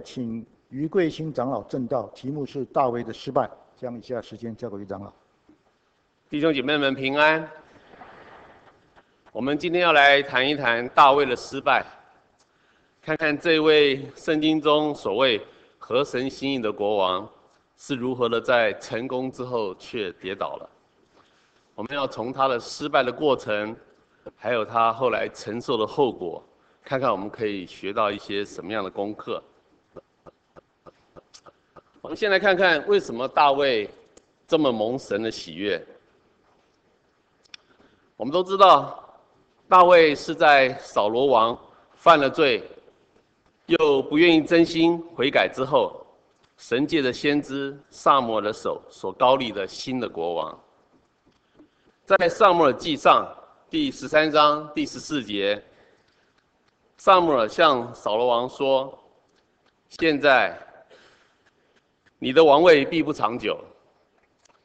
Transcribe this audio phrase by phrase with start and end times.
[0.00, 3.48] 请余贵新长老证道，题目是大卫的失败。
[3.76, 5.10] 将以下时间交给于长老。
[6.28, 7.48] 弟兄姐妹们平安。
[9.32, 11.86] 我们今天要来谈一谈大卫的失败，
[13.00, 15.40] 看看这位圣经中所谓
[15.78, 17.26] 合神心意的国王
[17.78, 20.68] 是如何的在成功之后却跌倒了。
[21.74, 23.74] 我们要从他的失败的过程，
[24.36, 26.44] 还有他后来承受的后果，
[26.84, 29.42] 看看我们可以学到一些什么样的功课。
[32.02, 33.88] 我们先来看看为什么大卫
[34.48, 35.86] 这么蒙神的喜悦。
[38.16, 39.20] 我们都知道，
[39.68, 41.58] 大卫是在扫罗王
[41.92, 42.66] 犯了罪，
[43.66, 46.06] 又不愿意真心悔改之后，
[46.56, 50.58] 神借着先知撒母耳的手所膏立的新的国王。
[52.06, 53.30] 在撒母耳记上
[53.68, 55.62] 第十三章第十四节，
[56.96, 58.98] 撒母耳向扫罗王说
[60.00, 60.58] ：“现在。”
[62.22, 63.58] 你的王位必不长久，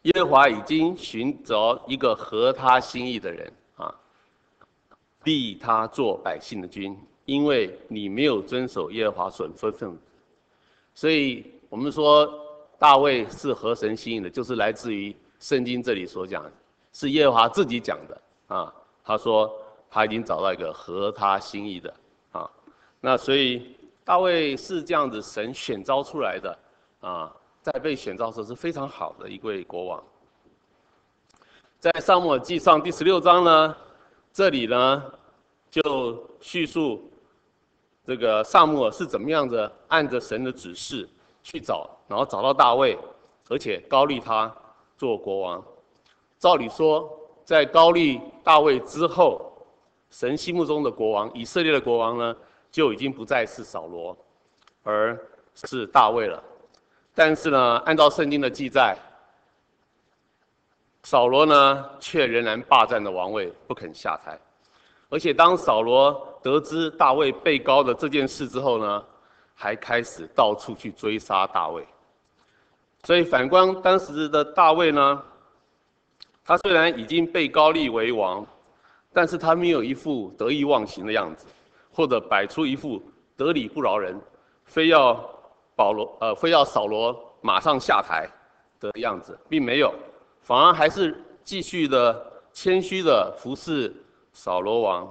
[0.02, 3.95] 耶和华已经寻找一个合他心意的人啊，
[5.23, 9.94] 立他做百姓的君，因为你没有遵守耶和华所吩咐的。
[10.94, 12.30] 所以我们说
[12.78, 16.44] 大卫是合神心意的，就是来自于圣经这里所讲，
[16.92, 18.73] 是耶和华自己讲的啊。
[19.02, 19.50] 他说
[19.90, 21.94] 他已经找到一个合他心意的
[22.34, 22.52] 啊，
[23.00, 26.59] 那所以大卫是这样子神选召出来的
[27.00, 27.34] 啊。
[27.66, 30.03] 在被选召时是非常好的一位国王。
[31.80, 33.75] 在撒母耳记上第十六章呢，
[34.31, 35.03] 这里呢
[35.72, 37.09] 就叙述
[38.05, 41.09] 这个撒母耳是怎么样子按着神的指示
[41.41, 42.95] 去找，然后找到大卫，
[43.49, 44.55] 而且膏立他
[44.95, 45.66] 做国王。
[46.38, 49.52] 照理说，在膏立大卫之后，
[50.11, 52.38] 神心目中的国王，以色列的国王呢，
[52.69, 54.16] 就已经不再是扫罗，
[54.83, 55.19] 而
[55.55, 56.44] 是大卫了。
[57.17, 58.97] 但是呢，按照圣经的记载，
[61.03, 64.38] 扫罗呢却仍然霸占着王位，不肯下台。
[65.07, 69.06] 而且当扫罗得知大卫被膏的这件事之后呢，
[69.53, 71.88] 还开始到处去追杀大卫。
[73.06, 75.23] 所以反观当时的大卫呢，
[76.44, 78.45] 他虽然已经被膏立为王，
[79.13, 81.45] 但是他没有一副得意忘形的样子，
[81.94, 83.01] 或者摆出一副
[83.38, 84.19] 得理不饶人，
[84.66, 85.34] 非要。
[85.75, 88.28] 保罗呃，非要扫罗马上下台
[88.80, 89.94] 的样子，并没有，
[90.41, 93.94] 反而还是继续的谦虚的服侍
[94.31, 95.06] 扫罗王，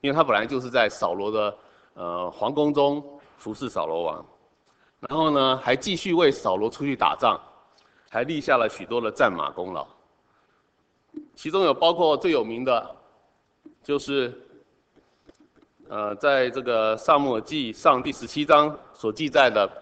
[0.00, 1.56] 因为他本来就是在扫罗的
[1.94, 3.04] 呃皇宫中
[3.36, 4.24] 服侍扫罗王，
[5.00, 7.38] 然后呢，还继续为扫罗出去打仗，
[8.08, 9.86] 还立下了许多的战马功劳，
[11.34, 12.96] 其中有包括最有名的，
[13.82, 14.40] 就是
[15.88, 19.79] 呃，在这个撒母耳记上第十七章所记载的。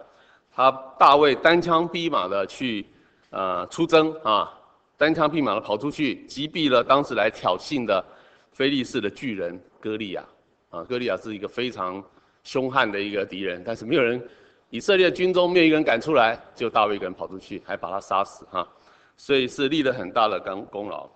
[0.59, 2.85] 他大卫单枪匹马的去，
[3.29, 4.53] 呃，出征啊，
[4.97, 8.03] 单枪匹马的跑出去，击毙了当时来挑衅的
[8.51, 10.21] 非利士的巨人歌利亚，
[10.69, 12.03] 啊，歌利亚是一个非常
[12.43, 14.21] 凶悍的一个敌人，但是没有人，
[14.69, 18.67] 以色列军中没有一个人敢出来，就大卫一个人跑出去，还把他杀死哈，
[19.15, 21.09] 所以是立了很大的功功劳。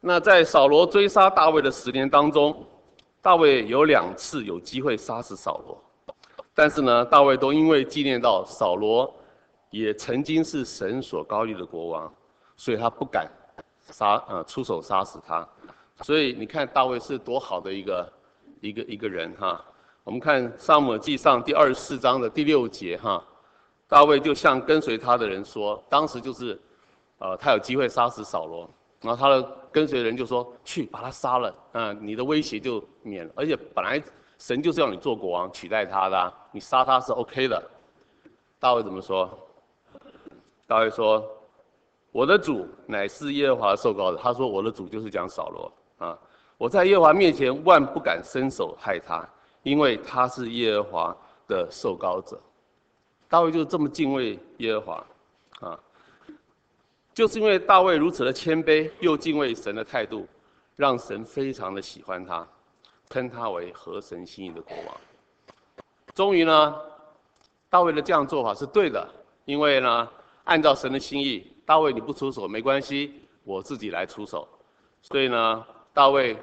[0.00, 2.66] 那在扫罗追杀大卫的十年当中，
[3.20, 5.78] 大卫有两次有机会杀死扫罗。
[6.54, 9.10] 但是呢，大卫都因为纪念到扫罗
[9.70, 12.14] 也曾经是神所膏立的国王，
[12.56, 13.26] 所以他不敢
[13.80, 15.48] 杀呃出手杀死他。
[16.02, 18.12] 所以你看大卫是多好的一个
[18.60, 19.64] 一个一个人哈。
[20.04, 23.24] 我们看撒母耳记上第二十四章的第六节哈，
[23.88, 26.60] 大卫就向跟随他的人说，当时就是
[27.18, 28.68] 呃他有机会杀死扫罗，
[29.00, 34.02] 然后他的跟随人就说去把他杀了，嗯，你的威胁就免了，而且本来。
[34.42, 37.62] 神就是要你做国王，取代他的，你杀他是 OK 的。
[38.58, 39.30] 大卫怎么说？
[40.66, 41.24] 大卫说
[42.10, 45.72] ：“我的主乃是耶和华受膏的。”他说：“我的主就是讲扫罗
[46.04, 46.18] 啊，
[46.58, 49.24] 我在耶和华面前万不敢伸手害他，
[49.62, 51.16] 因为他是耶和华
[51.46, 52.36] 的受膏者。”
[53.30, 55.06] 大卫就这么敬畏耶和华
[55.60, 55.78] 啊，
[57.14, 60.26] 就是因为大卫如此的谦卑又敬畏神的态度，
[60.74, 62.44] 让神非常的喜欢他。
[63.12, 64.96] 称他为合神心意的国王。
[66.14, 66.74] 终于呢，
[67.68, 69.06] 大卫的这样做法是对的，
[69.44, 70.08] 因为呢，
[70.44, 74.48] 按照神的心意，大卫你不出手没关系，我自己来出手。
[75.02, 76.36] 所以呢，大卫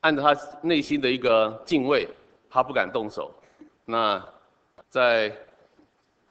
[0.00, 2.06] 按照他内心的一个敬畏，
[2.50, 3.32] 他不敢动手。
[3.86, 4.22] 那
[4.90, 5.34] 在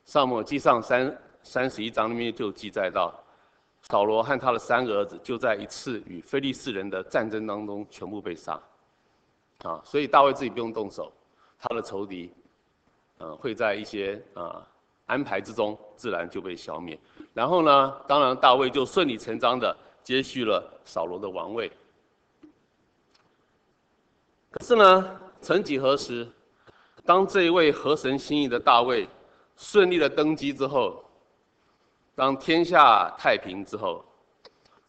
[0.06, 3.14] 撒母记上三三十一章里面就记载到，
[3.82, 8.62] 扫罗和他的三个儿子就在一次与非利士人的战争当中全部被杀。
[9.64, 11.12] 啊，所以大卫自己不用动手，
[11.60, 12.34] 他的仇敌
[13.18, 14.68] 呃，会在一些啊、
[15.06, 17.00] 安排之中自然就被消灭。
[17.34, 21.72] 然后呢，当然大卫就顺理成章的接续了扫罗的王位。
[24.50, 26.28] 可是呢，曾几何时，
[27.06, 29.08] 当这一位合神心意的大卫
[29.56, 31.04] 顺利的登基之后，
[32.16, 34.04] 当天下太平之后，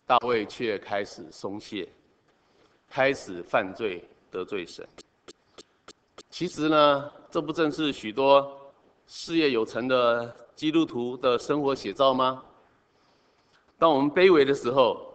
[0.06, 1.88] 大卫却开始松懈，
[2.88, 4.02] 开始犯罪
[4.32, 4.88] 得罪神。
[6.31, 8.73] 其实呢，这不正是许多
[9.06, 12.43] 事业有成的基督徒的生活写照吗？
[13.79, 15.14] 当我们卑微的时候，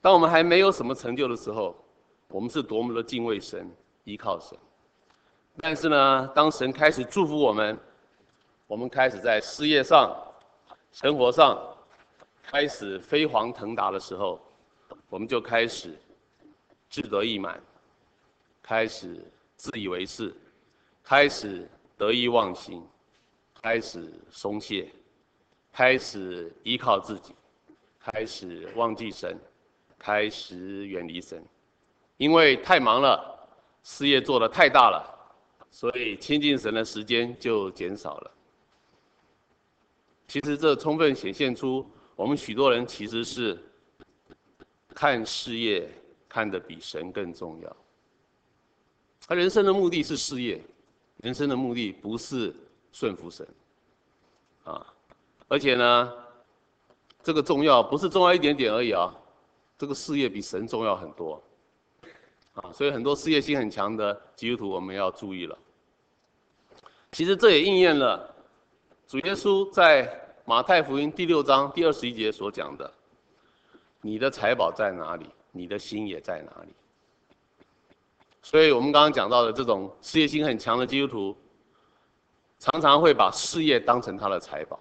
[0.00, 1.76] 当我们还没有什么成就的时候，
[2.28, 3.68] 我们是多么的敬畏神、
[4.04, 4.56] 依靠神。
[5.56, 7.76] 但是呢，当神开始祝福我们，
[8.68, 10.16] 我们开始在事业上、
[10.92, 11.60] 生活上
[12.42, 14.40] 开始飞黄腾达的时候，
[15.08, 15.98] 我们就开始
[16.88, 17.60] 志得意满，
[18.64, 19.22] 开始。
[19.56, 20.34] 自以为是，
[21.02, 21.66] 开始
[21.96, 22.84] 得意忘形，
[23.62, 24.90] 开始松懈，
[25.72, 27.32] 开始依靠自己，
[28.00, 29.38] 开始忘记神，
[29.96, 31.42] 开始远离神，
[32.18, 33.48] 因为太忙了，
[33.84, 35.00] 事业做得太大了，
[35.70, 38.30] 所以亲近神的时间就减少了。
[40.26, 43.56] 其实这充分显现出我们许多人其实是
[44.88, 45.88] 看事业
[46.28, 47.76] 看得比神更重要。
[49.26, 50.60] 他人生的目的是事业，
[51.18, 52.54] 人生的目的不是
[52.92, 53.46] 顺服神，
[54.64, 54.86] 啊，
[55.48, 56.12] 而且呢，
[57.22, 59.14] 这个重要不是重要一点点而已啊，
[59.78, 61.42] 这个事业比神重要很多，
[62.52, 65.58] 啊，所以很多事业心很强的基督徒我们要注意了。
[67.10, 68.34] 其实这也应验了
[69.06, 72.92] 主耶稣在马太福音第六章第二十一节所讲的
[74.02, 76.74] ：“你的财宝在哪里，你的心也在哪里。”
[78.44, 81.36] 所以我们刚刚讲到的这种事业心很强的基督徒，
[82.58, 84.78] 常常会把事业当成他的财宝，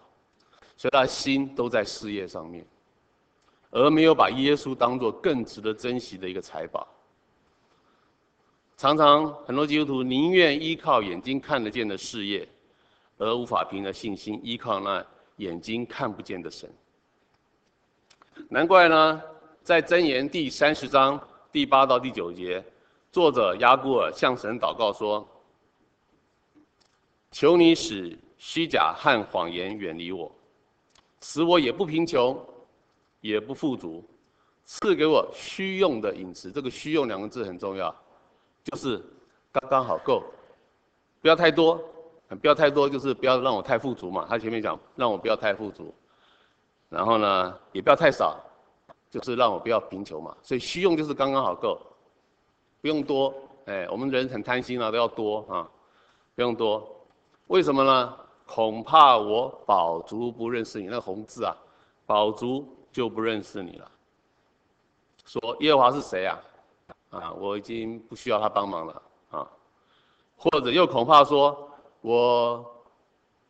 [0.75, 2.65] 所以他心都在事业上面，
[3.71, 6.86] 而没有把耶稣当作更值得珍惜的一个财宝。
[8.75, 12.45] 常常很多基督徒宁愿依靠眼睛看得见的事业，
[13.18, 15.01] 而无法凭着信心依靠那
[15.38, 16.69] 眼睛看不见的神。
[18.50, 19.21] 难怪呢，
[19.63, 21.18] 在箴言第三十章
[21.50, 22.62] 第八到第九节。
[23.13, 25.24] 作者亚古尔向神祷告说
[27.30, 30.31] ：“求你使虚假和谎言远离我，
[31.21, 32.36] 使我也不贫穷，
[33.21, 34.04] 也不富足，
[34.65, 37.95] 赐给我虚用的饮食。”这个“虚用”两个字很重要，
[38.63, 38.98] 就是
[39.51, 40.24] 刚刚好够，
[41.21, 41.80] 不要太多，
[42.42, 44.25] 不要太多，就是不要让我太富足嘛。
[44.27, 45.94] 他前面讲让我不要太富足，
[46.89, 48.44] 然后呢，也不要太少，
[49.12, 50.36] 就是让我不要贫穷嘛。
[50.42, 51.80] 所以“虚用”就是刚刚好够。
[52.83, 53.33] 不用多，
[53.63, 55.65] 哎，我们人很贪心啊，都要多啊，
[56.35, 56.85] 不用多，
[57.47, 58.18] 为什么呢？
[58.45, 61.56] 恐怕我宝足不认识你，那红字啊，
[62.06, 63.89] 宝足就不认识你了。
[65.24, 66.38] 说耶和华是谁啊？
[67.12, 69.01] 啊，我已经不需要他帮忙了
[69.31, 69.50] 啊。
[70.36, 71.71] 或者又恐怕说，
[72.01, 72.69] 我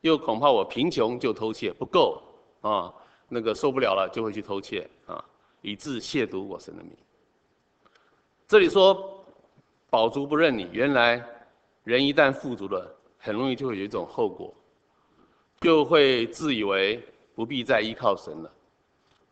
[0.01, 2.21] 又恐怕我贫穷就偷窃不够
[2.61, 2.93] 啊，
[3.27, 5.25] 那个受不了了就会去偷窃啊，
[5.63, 6.95] 以致亵渎我神的名。
[8.47, 9.09] 这里说。
[9.93, 11.23] 饱足不认你，原来
[11.83, 14.51] 人一旦富足了，很容易就会有一种后果，
[15.61, 16.99] 就会自以为
[17.35, 18.51] 不必再依靠神了，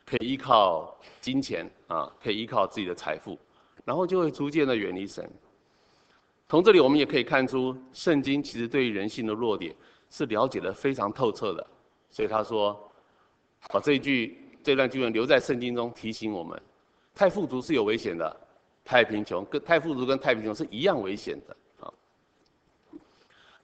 [0.06, 3.40] 可以依靠金钱啊，可以依靠自己的财富，
[3.84, 5.28] 然后就会逐渐的远离神。
[6.48, 9.76] 从这里我们也可以看出，圣经其实对于人性的弱点
[10.12, 11.68] 是了解得非常透彻的，
[12.12, 12.80] 所以他说，
[13.70, 16.62] 把这一句这段经文留在圣经中提醒我们，
[17.16, 18.48] 太富足是有危险的。
[18.92, 21.94] 太贫穷跟太富足跟太贫穷是一样危险的啊！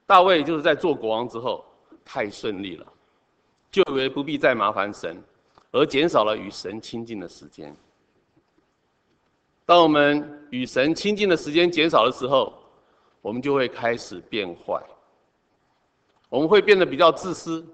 [0.05, 1.65] 大卫就是在做国王之后
[2.05, 2.87] 太顺利了，
[3.69, 5.21] 就以为不必再麻烦神，
[5.73, 7.75] 而减少了与神亲近的时间。
[9.65, 12.53] 当我们与神亲近的时间减少的时候，
[13.21, 14.81] 我们就会开始变坏，
[16.29, 17.67] 我们会变得比较自私，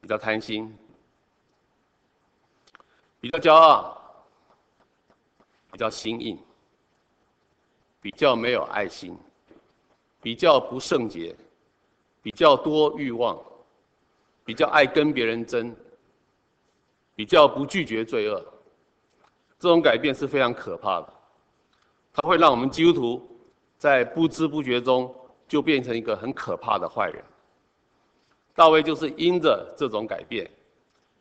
[0.00, 0.72] 比较贪心，
[3.20, 4.00] 比较骄傲。
[5.74, 6.38] 比较心硬，
[8.00, 9.18] 比较没有爱心，
[10.22, 11.34] 比较不圣洁，
[12.22, 13.36] 比较多欲望，
[14.44, 15.74] 比较爱跟别人争，
[17.16, 18.40] 比较不拒绝罪恶，
[19.58, 21.12] 这种改变是非常可怕的。
[22.12, 23.28] 它会让我们基督徒
[23.76, 25.12] 在不知不觉中
[25.48, 27.20] 就变成一个很可怕的坏人。
[28.54, 30.48] 大卫就是因着这种改变，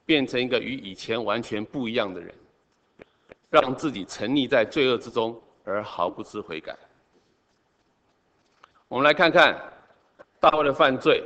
[0.06, 2.36] 变成一个与以前完全不一样的人。
[3.54, 6.76] 让自己沉溺在罪恶之中而毫不知悔改。
[8.88, 9.56] 我们来看看
[10.40, 11.24] 大卫的犯罪，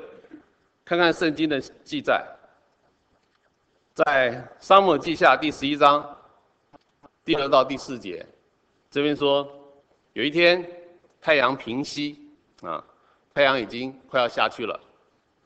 [0.83, 2.27] 看看圣经的记载，
[3.93, 6.05] 在撒母耳记下第十一章
[7.23, 8.25] 第二到第四节，
[8.91, 9.47] 这边说，
[10.11, 10.69] 有一天
[11.21, 12.29] 太阳平西
[12.61, 12.83] 啊，
[13.33, 14.77] 太阳已经快要下去了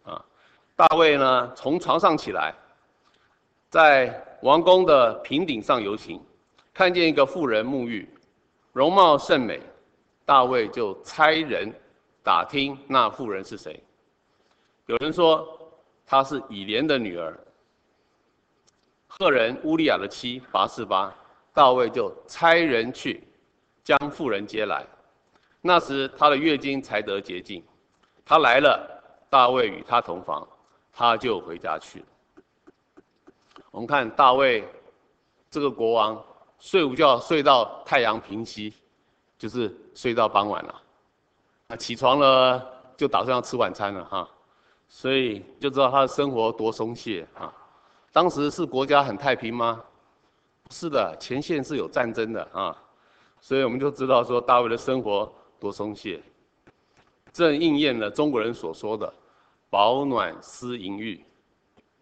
[0.01, 0.25] 啊，
[0.75, 2.55] 大卫呢从床上起来，
[3.69, 6.19] 在王宫的平顶上游行，
[6.73, 8.07] 看见一个妇人沐浴，
[8.73, 9.61] 容貌甚美，
[10.25, 11.73] 大卫就差人。
[12.23, 13.83] 打听那妇人是谁？
[14.85, 15.73] 有人说
[16.05, 17.35] 她是以莲的女儿，
[19.07, 21.15] 赫人乌利亚的妻拔示巴。
[21.53, 23.21] 大卫就差人去
[23.83, 24.85] 将妇人接来。
[25.59, 27.61] 那时她的月经才得洁净。
[28.23, 30.47] 她来了，大卫与她同房，
[30.93, 32.05] 她就回家去了。
[33.71, 34.63] 我们看大卫
[35.49, 36.23] 这个国王
[36.61, 38.71] 睡午觉睡到太阳平西，
[39.35, 41.75] 就是睡到傍晚了。
[41.79, 42.63] 起床了
[42.95, 44.29] 就打算要吃晚餐了哈，
[44.87, 47.51] 所以就知道他的生活多松懈啊。
[48.13, 49.81] 当时是国家很太平吗？
[50.63, 52.77] 不是的，前线是有战争的啊。
[53.39, 56.21] 所以我们就知道说大卫的生活多松懈，
[57.33, 59.11] 正应验了中国人所说的
[59.67, 61.25] “饱暖思淫欲”。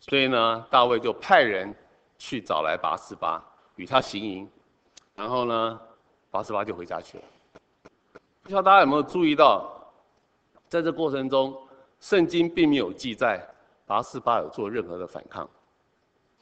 [0.02, 1.74] 所以呢，大卫就派人
[2.18, 3.42] 去找来拔示巴
[3.80, 4.46] 与他行淫，
[5.16, 5.80] 然后呢，
[6.30, 7.24] 拔示巴就回家去了。
[8.44, 9.72] 不知道大家有没有注意到，
[10.68, 11.58] 在这过程中，
[12.02, 13.42] 圣经并没有记载
[13.86, 15.50] 拔示巴有做任何的反抗，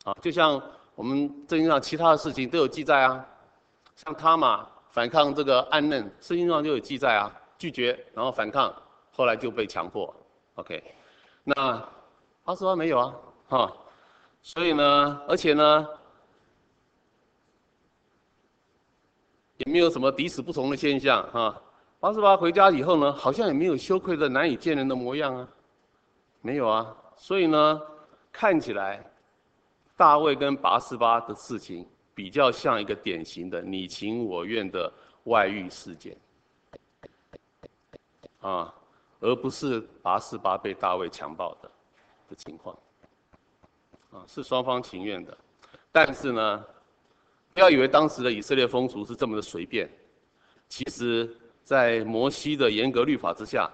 [0.04, 0.60] 啊，就像
[0.96, 3.24] 我们圣经上其他的事情都有记载啊，
[3.96, 8.74] 像他嘛反抗这个暗嫩，圣经上就有记载啊，拒绝然后反抗，
[9.12, 10.12] 后来就被强迫
[10.56, 10.84] ，OK，
[11.44, 11.54] 那
[12.44, 13.14] 拔示巴没有啊，
[13.48, 13.72] 哈，
[14.42, 15.88] 所以呢，而且呢，
[19.58, 21.62] 也没有什么抵死不从的现象，啊。
[22.00, 25.48] 拔示巴回家以后呢，好像也没有羞愧的难以见人的模样啊，
[26.42, 27.82] 没有啊，所以呢，
[28.32, 29.04] 看起来
[29.96, 31.84] 大卫跟拔示巴的事情
[32.14, 36.16] 比较像一个典型的你情我愿的外遇事件，
[38.42, 38.72] 啊，
[39.20, 41.72] 而不是拔示巴被大卫强暴的
[42.30, 42.78] 的情况，
[44.12, 45.36] 啊，是双方情愿的，
[45.92, 46.64] 但是呢，
[47.58, 49.90] 不要以为当时的以色列风俗是这么的随便，
[50.70, 51.36] 其实。
[51.64, 53.70] 在摩西的严格律法之下，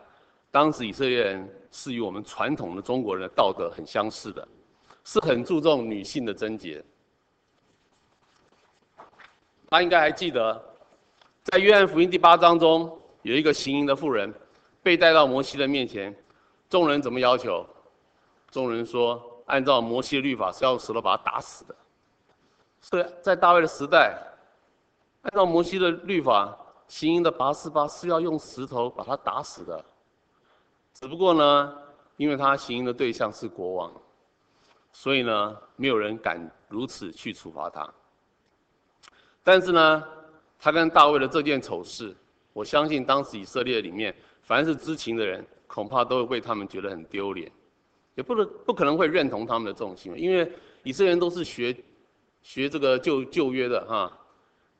[0.49, 4.47] 当时以色列人是与我们传统的中国人的道德很相似的，
[5.03, 6.83] 是很注重女性的贞洁。
[9.69, 10.59] 他应该还记得，
[11.43, 14.33] 在约翰福音第八章中，有一个行淫的妇人
[14.81, 16.15] 被带到摩西的面前，
[16.67, 17.63] 众人怎么要求？
[18.49, 21.75] 众人说，按照摩西的律法是要用石头把他打死的。
[22.83, 24.15] 所以在大卫的时代，
[25.23, 26.55] 按照摩西的律法。
[26.89, 29.83] 行淫的拔示巴是要用石头把他打死的，
[30.93, 31.75] 只不过呢，
[32.17, 33.91] 因为他行淫的对象是国王，
[34.91, 37.89] 所以呢，没有人敢如此去处罚他。
[39.43, 40.03] 但是呢，
[40.59, 42.15] 他跟大卫的这件丑事，
[42.51, 47.51] 我相信当时以色列里面凡是知情的人，恐怕都会为他们觉得很丢脸，
[48.13, 50.51] 也不能不可能会认同他们的这种行为，因为
[50.83, 51.75] 以色列人都是学
[52.43, 54.19] 学这个旧旧约的哈。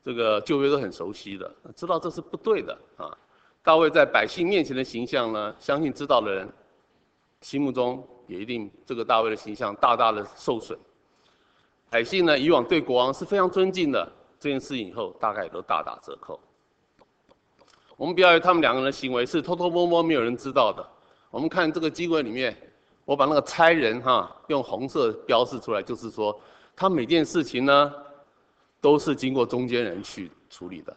[0.06, 3.18] 这个旧约都很熟悉的，知道这是不对的啊。
[3.62, 6.46] 大卫在百姓面前的形象呢，相信知道的人
[7.40, 10.78] 心目中也一定这个大卫的形象大大的受损。
[11.90, 16.38] 百姓呢，以往对国王是非常尊敬的，这件事以后大概也都大打折扣。
[17.96, 20.86] 我们不要以为他们两个人的行为是偷偷摸摸没有人知道的。
[21.32, 22.54] 我们看这个经文里面，
[23.06, 26.38] 我把那个差人哈用红色标示出来，就是说
[26.76, 27.94] 他每件事情呢。
[28.82, 30.94] 都是经过中间人去处理的，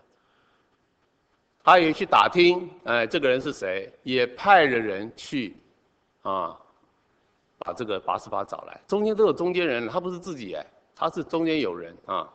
[1.62, 3.96] 他也去打听，哎，这个人是谁？
[4.02, 5.56] 也派了人去，
[6.22, 6.58] 啊，
[7.58, 8.80] 把这个八十八找来。
[8.88, 10.66] 中间都有中间人，他不是自己哎，
[10.96, 12.28] 他是中间有人啊，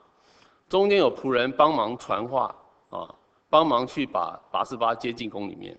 [0.70, 2.56] 中间有仆人帮忙传话
[2.90, 3.14] 啊，
[3.50, 5.78] 帮忙去把八十八接进宫里面。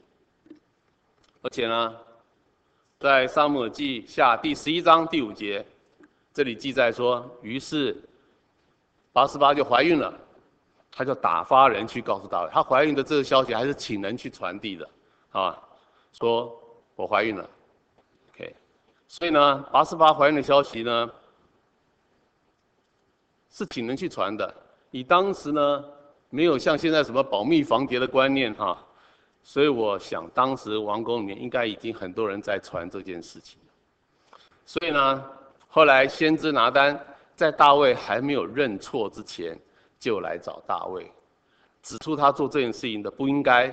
[1.41, 1.97] 而且呢，
[3.01, 5.67] 在撒母耳记下第十一章第五节，
[6.33, 7.97] 这里记载说，于是。
[9.15, 10.19] 八十八就怀孕了，
[10.91, 14.89] 他就打发人去告诉大卫，她怀孕的这个消息还是请人去传递的，
[15.33, 15.63] 啊，
[16.15, 16.59] 说
[16.97, 17.47] 我怀孕了
[18.31, 18.57] ，OK，
[19.07, 21.11] 所以呢，八十八怀孕的消息呢，
[23.51, 24.55] 是请人去传的。
[24.91, 25.85] 以当时呢，
[26.31, 28.83] 没有像现在什么保密防谍的观念哈，
[29.43, 33.59] 所以我想当时王宫里面应该已经很多人在传这件事情。
[34.65, 35.23] 所以呢，
[35.75, 37.07] 后来先知拿单。
[37.35, 39.59] 在大卫还没有认错之前，
[39.99, 41.11] 就来找大卫，
[41.83, 43.73] 指出他做这件事情的不应该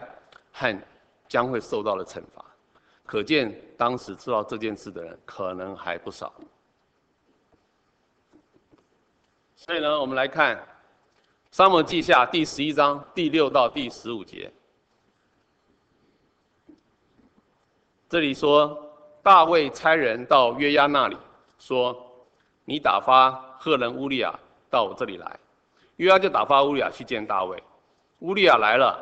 [0.54, 0.82] 和
[1.28, 2.44] 将会受到的惩罚。
[3.06, 6.34] 可见当时知道这件事的人可能还不少。
[9.58, 10.56] 所以呢，我们来看
[11.52, 14.50] 《撒母记下》第十一章第六到第十五节。
[18.08, 18.90] 这里说，
[19.22, 21.18] 大卫差人到约押那里，
[21.60, 21.96] 说
[22.66, 24.34] ：“你打发赫人乌利亚
[24.70, 25.40] 到我这里来。”
[25.98, 27.62] 约押就打发乌利亚去见大卫。
[28.20, 28.98] 乌利亚来了，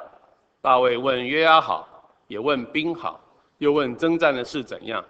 [0.61, 1.87] 大卫问约押好，
[2.27, 3.19] 也问兵好，
[3.59, 5.05] 又问征战的事怎样。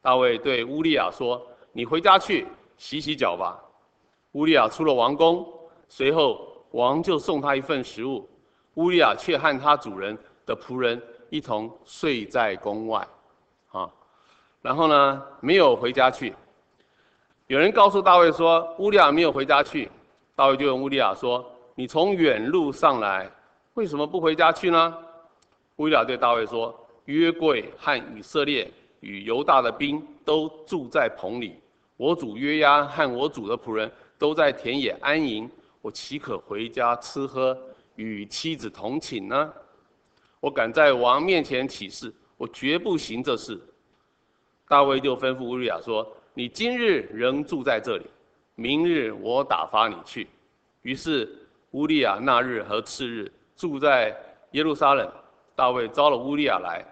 [0.00, 2.46] 大卫对乌利亚说：“你回家去
[2.76, 3.60] 洗洗脚吧。”
[4.32, 5.46] 乌利亚出了王宫，
[5.88, 8.28] 随后王就送他一份食物。
[8.74, 13.06] 乌利亚却和他主人的仆人一同睡在宫外，
[13.70, 13.90] 啊，
[14.62, 16.34] 然后呢，没有回家去。
[17.54, 19.88] 有人告诉大卫说，乌利亚没有回家去。
[20.34, 23.30] 大卫就问乌利亚说：“你从远路上来，
[23.74, 24.92] 为什么不回家去呢？”
[25.78, 26.74] 乌利亚对大卫说
[27.06, 28.68] ：“约柜和以色列
[28.98, 31.54] 与犹大的兵都住在棚里，
[31.96, 35.48] 我主约押和我主的仆人。”都在田野安营，
[35.80, 37.56] 我岂可回家吃喝，
[37.94, 39.52] 与妻子同寝呢？
[40.40, 43.60] 我敢在王面前起誓，我绝不行这事。
[44.66, 48.06] 大卫就吩咐乌利亚说：“你今日仍住在这里，
[48.56, 50.28] 明日我打发你去。”
[50.82, 51.28] 于是
[51.70, 54.14] 乌利亚那日和次日住在
[54.50, 55.10] 耶路撒冷。
[55.56, 56.84] 大卫招了乌利亚来，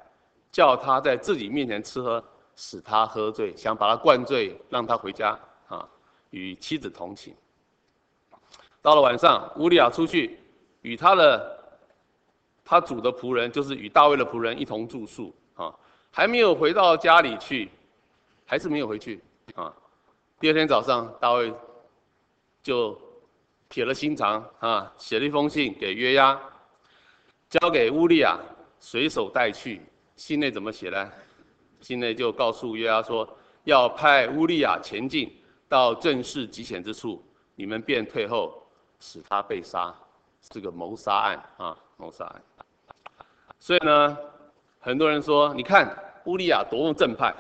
[0.53, 2.23] 叫他在自己面前吃喝，
[2.55, 5.85] 使他喝醉，想把他灌醉，让他回家啊。
[6.31, 7.35] 与妻子同寝。
[8.81, 10.39] 到了晚上，乌利亚出去，
[10.83, 11.59] 与他的
[12.65, 15.75] 他主的仆人，就是与大卫的仆人一同住宿啊，
[16.13, 17.69] 还没有回到家里去，
[18.47, 19.21] 还是没有回去
[19.55, 19.73] 啊。
[20.41, 21.53] 第二天早上，大卫
[22.63, 22.99] 就
[23.69, 26.41] 铁了心肠啊，写了一封信给约押，
[27.49, 28.39] 交给乌利亚
[28.81, 29.83] 随手带去。
[30.17, 31.13] 信内怎么写呢？
[31.81, 33.29] 信内就告诉约押说，
[33.65, 35.39] 要派乌利亚前进。
[35.69, 37.25] 到阵势极险之处，
[37.55, 38.63] 你们便退后，
[39.01, 39.95] 使他被杀，
[40.53, 42.43] 是个谋杀案啊，谋杀案。
[43.59, 44.19] 所以呢，
[44.81, 45.89] 很多人说，你看
[46.27, 47.35] 乌利亚多么正派，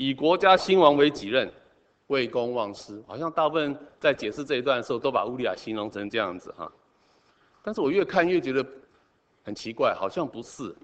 [0.00, 1.52] 以国家兴亡为己任，
[2.06, 6.72] 为公忘私，好像大部分在解释这一段的时候，都把乌利亚形容成这样子哈。
[7.62, 8.66] 但是我越看越觉得
[9.44, 10.74] 很奇怪，好像不是。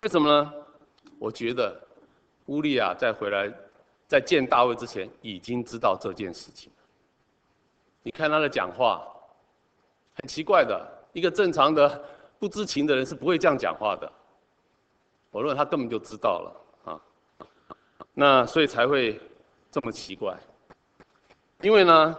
[0.00, 0.52] 为什么呢？
[1.18, 1.78] 我觉得
[2.46, 3.52] 乌利亚在回来。
[4.06, 6.70] 在见大卫之前，已经知道这件事情。
[8.02, 9.02] 你看他的讲话，
[10.14, 10.86] 很奇怪的。
[11.12, 12.02] 一个正常的
[12.38, 14.10] 不知情的人是不会这样讲话的。
[15.30, 16.63] 我认为他根本就知道了。
[18.14, 19.20] 那所以才会
[19.70, 20.38] 这么奇怪。
[21.60, 22.16] 因为呢，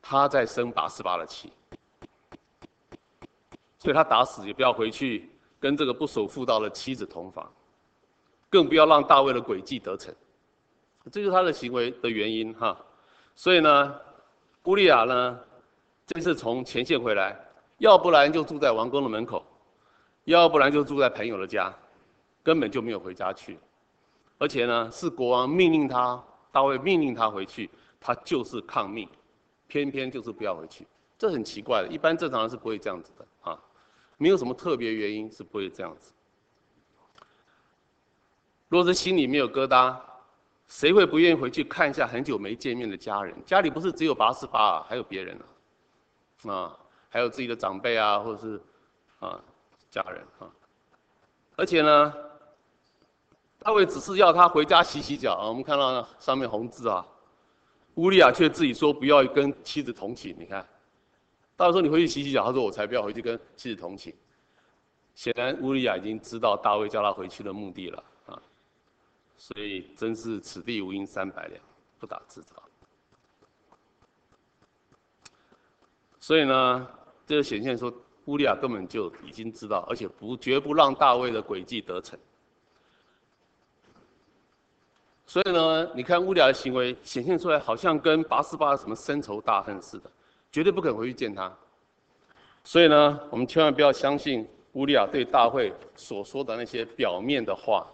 [0.00, 1.52] 他在生拔示巴的气，
[3.78, 5.30] 所以他打死也不要回去
[5.60, 7.52] 跟这个不守妇道的妻子同房，
[8.48, 10.14] 更不要让大卫的诡计得逞。
[11.10, 12.76] 这就是他的行为的原因哈，
[13.34, 14.00] 所以呢，
[14.64, 15.40] 乌利亚呢，
[16.06, 17.36] 这次从前线回来，
[17.78, 19.44] 要不然就住在王宫的门口，
[20.24, 21.72] 要不然就住在朋友的家，
[22.42, 23.58] 根本就没有回家去，
[24.38, 26.22] 而且呢，是国王命令他，
[26.52, 27.70] 大卫命令他回去，
[28.00, 29.08] 他就是抗命，
[29.66, 30.86] 偏偏就是不要回去，
[31.18, 33.58] 这很奇怪的，一般正常人是不会这样子的啊，
[34.18, 36.12] 没有什么特别原因是不会这样子，
[38.68, 39.96] 若是心里没有疙瘩。
[40.68, 43.32] 谁会不愿意回去看一下很久没见面的家人？
[43.44, 45.38] 家里不是只有拔示巴啊，还有别人
[46.42, 46.76] 啊，啊，
[47.08, 48.60] 还有自己的长辈啊，或者是
[49.20, 49.40] 啊
[49.92, 50.50] 家人啊。
[51.54, 52.12] 而且呢，
[53.66, 55.48] 大卫只是要他回家洗洗脚啊。
[55.48, 57.04] 我们看到上面红字啊，
[57.96, 60.36] 乌利亚却自己说不要跟妻子同寝。
[60.38, 60.64] 你看，
[61.56, 64.14] 大卫说你回去洗洗脚，他说我才不要回去跟妻子同寝。
[65.16, 68.40] 显然乌利亚已经知道大卫叫他回去的目的了啊。
[69.36, 71.60] 所以真是此地无银三百两，
[71.98, 72.62] 不打自招。
[76.20, 76.88] 所以呢，
[77.26, 77.92] 这就显现说
[78.26, 82.16] 乌利亚根本就已经知道，而且不绝不让大卫的诡计得逞。
[85.26, 90.10] 所以呢，你看乌利亚的行为显现出来，好像跟拔示巴什么深仇大恨似的，
[90.52, 91.52] 绝对不肯回去见他。
[92.62, 97.86] 所以呢，我们千万不要相信乌利亚对大卫所说的那些表面的话。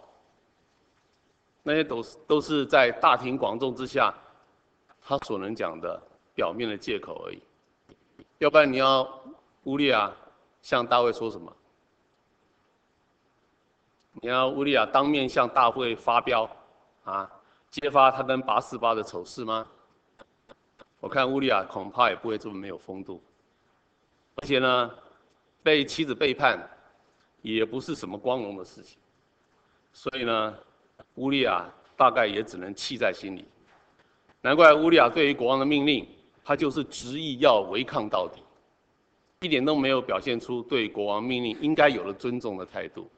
[1.65, 4.13] 那些都是都是在大庭广众之下，
[5.01, 5.97] 他所能讲的
[6.35, 7.41] 表面的借口而已。
[8.39, 9.07] 要不然你要
[9.63, 10.11] 乌利亚
[10.61, 11.55] 向大卫说什么？
[14.21, 16.49] 你要乌利亚当面向大卫发飙
[17.03, 17.29] 啊，
[17.69, 19.67] 揭发他跟八四八的丑事吗？
[20.99, 23.21] 我看乌利亚恐怕也不会这么没有风度。
[24.35, 24.89] 而且呢，
[25.61, 26.57] 被妻子背叛，
[27.41, 28.97] 也不是什么光荣的事情。
[29.91, 30.57] 所以呢，
[31.15, 33.45] 乌利亚大概也只能气在心里。
[34.41, 36.07] 难怪乌利亚对于国王的命令，
[36.43, 38.41] 他就是执意要违抗到底，
[39.41, 43.09] 一点都没有表现出对国王命令应该有的尊重的态度。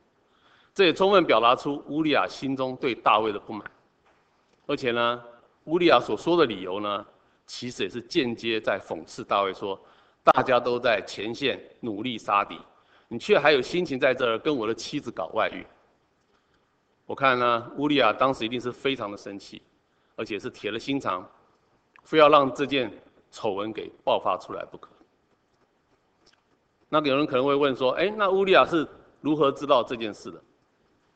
[0.74, 3.72] 这也充分表达出乌利亚心中对大卫的不满。
[4.68, 5.24] 而且呢，
[5.66, 7.06] 乌利亚所说的理由呢，
[7.46, 9.80] 其实也是间接在讽刺大卫说：
[10.24, 12.60] 大家都在前线努力杀敌，
[13.08, 15.66] 你却还有心情在这儿跟我的妻子搞外遇。
[17.06, 19.62] 我看呢，乌利亚当时一定是非常的生气，
[20.16, 21.30] 而且是铁了心肠，
[22.04, 22.92] 非要让这件
[23.32, 24.90] 丑闻给爆发出来不可。
[26.90, 28.88] 那有人可能会问说：哎，那乌利亚是
[29.22, 30.42] 如何知道这件事的？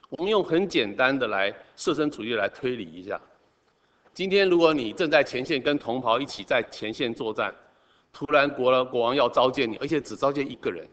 [0.10, 3.20] 我们用很简单的来设身处地来推理一下。
[4.20, 7.56] 今天如果你正在前线跟同袍一起在前线作战，
[8.12, 10.86] 突然国国王要召见你，而且只召见一个人，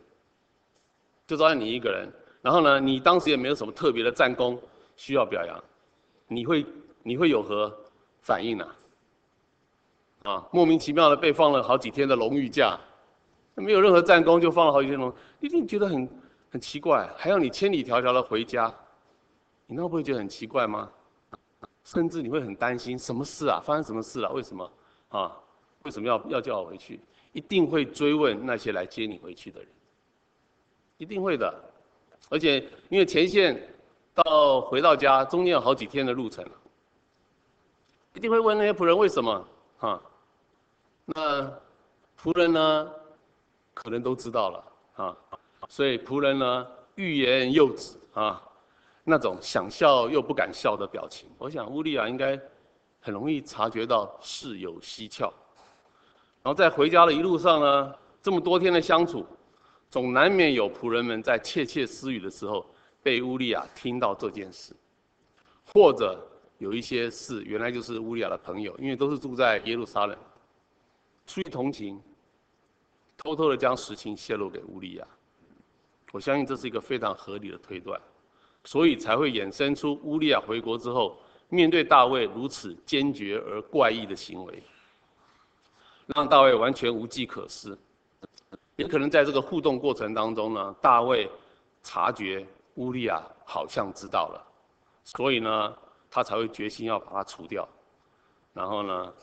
[1.26, 2.08] 就召见你一个人，
[2.40, 4.56] 然后呢，你当时也没有什么特别的战功。
[4.94, 5.64] 需要表扬，
[6.28, 6.64] 你会
[7.02, 7.76] 你会有何
[8.22, 8.64] 反应呢？
[10.22, 10.46] 啊？
[10.52, 12.78] 莫名其妙的被放了好几天的荣誉假，
[13.56, 16.08] 没有任何战功就放了好几天荣，一定觉得很
[16.48, 18.72] 很奇怪，还要你千里迢迢的回家，
[19.66, 20.88] 你那不会觉得很奇怪吗？
[21.86, 23.62] 甚至你会很担心，什么事啊？
[23.64, 24.30] 发生什么事了？
[24.32, 24.70] 为什么？
[25.08, 25.34] 啊？
[25.84, 27.00] 为什么要要叫我回去？
[27.32, 29.68] 一定会追问那些来接你回去的人，
[30.98, 31.54] 一定会的，
[32.28, 32.58] 而且
[32.90, 33.72] 因为前线。
[34.24, 36.42] 到回到家，中间有好几天的路程，
[38.14, 39.46] 一定会问那些仆人为什么？
[39.76, 40.00] 啊，
[41.04, 41.42] 那
[42.18, 42.90] 仆人呢，
[43.74, 45.16] 可能都知道了啊，
[45.68, 48.42] 所以仆人呢欲言又止啊，
[49.08, 52.38] 那种想笑又不敢笑的表情，我想乌利亚应该
[53.00, 55.32] 很容易察觉到事有蹊跷。
[56.42, 59.24] 然后在回家的一路上呢，这么多天的相处，
[59.90, 62.66] 总难免有仆人们在窃窃私语的时候。
[63.02, 64.74] 被乌利亚听到这件事，
[65.72, 70.18] 或者有一些事原来就是乌利亚的朋友，因为都是住在耶路撒冷，
[71.24, 72.02] 出于同情，
[73.16, 75.06] 偷偷的将实情泄露给乌利亚。
[76.10, 78.00] 我相信这是一个非常合理的推断，
[78.66, 81.16] 所以才会衍生出乌利亚回国之后，
[81.48, 84.62] 面对大卫如此坚决而怪异的行为，
[86.08, 87.78] 让大卫完全无计可施。
[88.76, 91.30] 也可能在这个互动过程当中呢，大卫
[91.82, 92.46] 察觉。
[92.76, 94.46] 乌利亚好像知道了，
[95.02, 95.78] 所以呢，
[96.10, 97.66] 他才会决心要把他除掉。
[98.52, 99.14] 然后呢，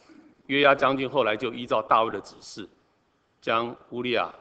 [0.47, 2.67] 约押将军后来就依照大卫的指示，
[3.39, 4.33] 将乌利亚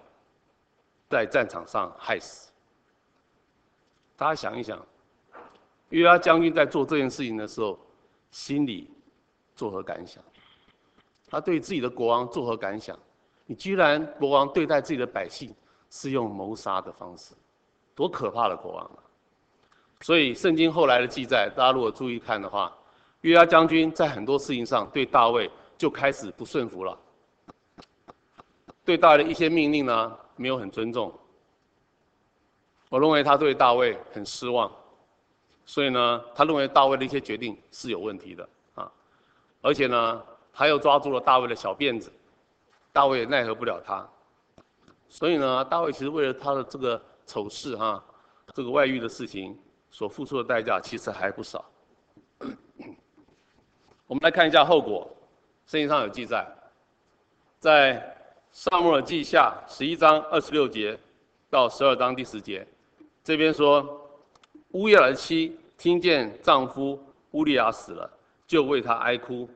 [1.10, 2.50] 在战场上害死。
[4.16, 4.82] 大家想一想，
[5.92, 7.78] 约押将军在做这件事情的时候，
[8.30, 8.90] 心里
[9.54, 10.24] 作何感想？
[11.28, 12.98] 他对自己的国王作何感想？
[13.44, 15.54] 你居然国王对待自己的百姓
[15.90, 17.34] 是用谋杀的方式。
[17.94, 19.04] 多可怕的国王啊！
[20.00, 22.74] 所以圣经后来的记载，大家如果注意看的话，
[23.20, 26.98] 约押将军在很多事情上对大卫就开始不顺服了，
[28.82, 31.12] 对大卫的一些命令呢没有很尊重。
[32.88, 34.72] 我认为他对大卫很失望，
[35.64, 38.90] 所以呢，他认为大卫的一些决定是有问题的啊，
[39.60, 40.22] 而且呢，
[40.52, 42.12] 他又抓住了大卫的小辫子，
[42.92, 44.08] 大卫也奈何不了他，
[45.08, 47.02] 所以呢，大卫其实为了他的这个。
[47.24, 48.04] 丑事哈，
[48.52, 49.56] 这个外遇的事情
[49.92, 51.64] 所付出的代价其实还不少。
[54.08, 55.08] 我们来看一下后果，
[55.64, 56.44] 圣经上有记载，
[57.60, 58.16] 在
[58.50, 60.98] 撒母耳记下十一章二十六节
[61.48, 62.66] 到十二章第十节，
[63.22, 64.01] 这边说
[64.72, 66.98] 乌耶尔的妻听见丈夫
[67.32, 68.10] 乌利亚死了，
[68.46, 69.48] 就为他哀哭。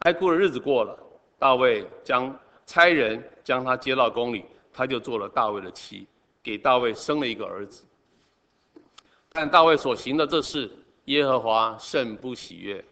[0.00, 0.98] 哀哭的日子过了，
[1.38, 2.34] 大卫将
[2.66, 6.06] 差人将他接到宫里，他就做了大卫的妻。
[6.42, 7.82] 给大卫生了一个儿子，
[9.32, 10.70] 但大卫所行的这事，
[11.06, 12.84] 耶和华甚不喜悦。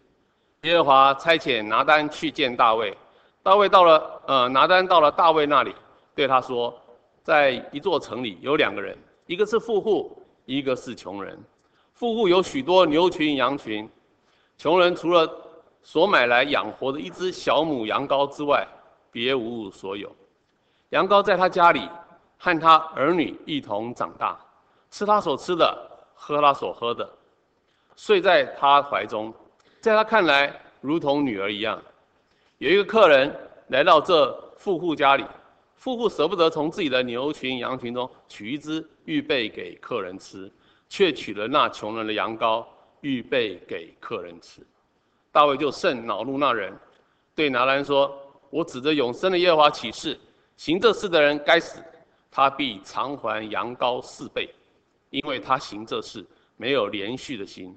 [0.62, 2.98] 耶和华差遣拿单去见大卫，
[3.44, 5.72] 大卫到了，呃，拿单到了大卫那里，
[6.16, 6.76] 对他说，
[7.22, 11.38] 在一座城里有两个人，一个是富户，一个是穷人。
[11.92, 13.88] 富户有许多牛群羊群，
[14.56, 15.30] 穷人除了
[15.82, 18.66] 所买来养活的一只小母羊羔之外，
[19.10, 20.14] 别无所有。
[20.90, 21.88] 羊羔在他家里。
[22.36, 24.38] 和他儿女一同长大，
[24.90, 27.08] 吃他所吃的，喝他所喝的，
[27.96, 29.32] 睡在他怀中，
[29.80, 31.80] 在他看来如同女儿一样。
[32.58, 33.34] 有一个客人
[33.68, 35.24] 来到这富户家里，
[35.76, 40.50] 富户舍不得从自己的牛群羊群中取一只预备给客人吃，
[40.88, 42.64] 却取了那穷人的羊羔
[43.00, 44.60] 预备给客人吃。
[45.30, 46.72] 大卫就甚恼怒那人，
[47.34, 48.16] 对拿兰说
[48.50, 50.18] ：“我指着永生的耶和华起誓，
[50.56, 51.82] 行这事的人该死。”
[52.30, 54.52] 他必偿还羊羔四倍，
[55.10, 57.76] 因为他行这事没有连续的心。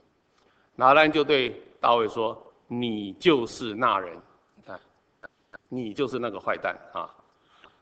[0.75, 2.35] 拿兰就对大卫说
[2.65, 4.19] ：“你就是那人，
[4.65, 4.79] 看，
[5.69, 7.07] 你就是那个坏蛋啊！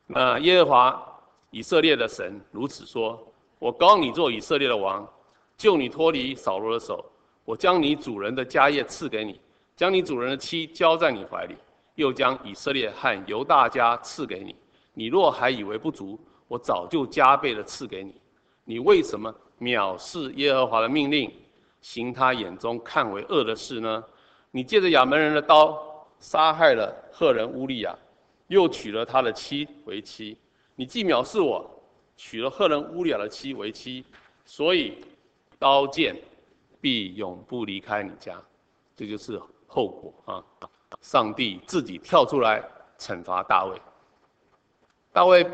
[0.06, 3.26] 那耶和华以色列的神如此说：
[3.58, 5.06] 我膏你做以色列的王，
[5.56, 7.04] 救你脱离扫罗的手。
[7.44, 9.40] 我将你主人的家业赐给你，
[9.76, 11.56] 将你主人的妻交在你怀里，
[11.94, 14.54] 又将以色列和犹大家赐给你。
[14.92, 18.14] 你若还以为不足，我早就加倍的赐给你。
[18.64, 21.32] 你为什么藐视耶和华的命令，
[21.80, 24.02] 行他眼中看为恶的事呢？
[24.50, 25.78] 你借着亚扪人的刀
[26.18, 27.96] 杀害了赫人乌利亚，
[28.48, 30.36] 又娶了他的妻为妻。
[30.74, 31.68] 你既藐视我，
[32.16, 34.04] 娶了赫人乌利亚的妻为妻，
[34.44, 35.04] 所以
[35.58, 36.16] 刀剑
[36.80, 38.40] 必永不离开你家，
[38.96, 40.44] 这就是后果啊！
[41.00, 42.62] 上帝自己跳出来
[42.98, 43.80] 惩罚大卫。
[45.12, 45.46] 大卫，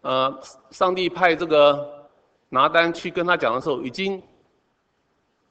[0.00, 2.08] 呃，上帝派这个
[2.48, 4.22] 拿单去跟他讲的时候，已经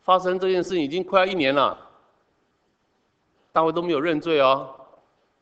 [0.02, 1.78] 发生这件事已经快要一年了。
[3.52, 4.74] 大卫都没有认罪哦，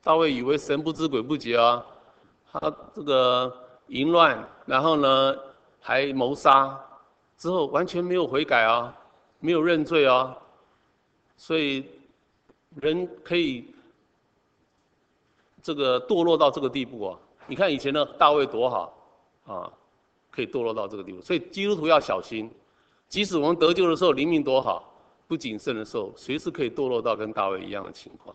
[0.03, 1.85] 大卫以为神不知鬼不觉啊，
[2.51, 2.59] 他
[2.93, 3.62] 这个
[3.93, 5.35] 淫乱，然后呢
[5.79, 6.79] 还谋杀，
[7.37, 8.93] 之后完全没有悔改啊。
[9.45, 10.37] 没有认罪啊，
[11.35, 11.85] 所以
[12.79, 13.75] 人可以
[15.61, 17.19] 这个堕落到这个地步啊！
[17.45, 18.97] 你看以前的大卫多好
[19.45, 19.69] 啊，
[20.31, 21.21] 可以堕落到这个地步。
[21.21, 22.49] 所以基督徒要小心，
[23.09, 24.93] 即使我们得救的时候灵命多好，
[25.27, 28.33] 不谨慎的时候，随时可以堕落到跟大卫一样的情况。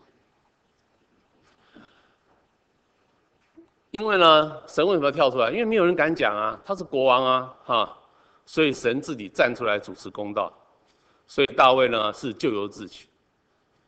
[3.99, 5.51] 因为呢，神为什么要跳出来？
[5.51, 7.97] 因为没有人敢讲啊，他是国王啊，哈，
[8.45, 10.51] 所以神自己站出来主持公道。
[11.27, 13.07] 所以大卫呢是咎由自取，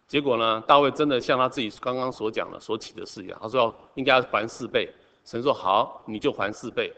[0.08, 4.94] 结果呢，大卫真的像他自己刚刚所讲的所起的誓一样，他说要应该要还四倍，
[5.24, 6.94] 神说好，你就还四倍。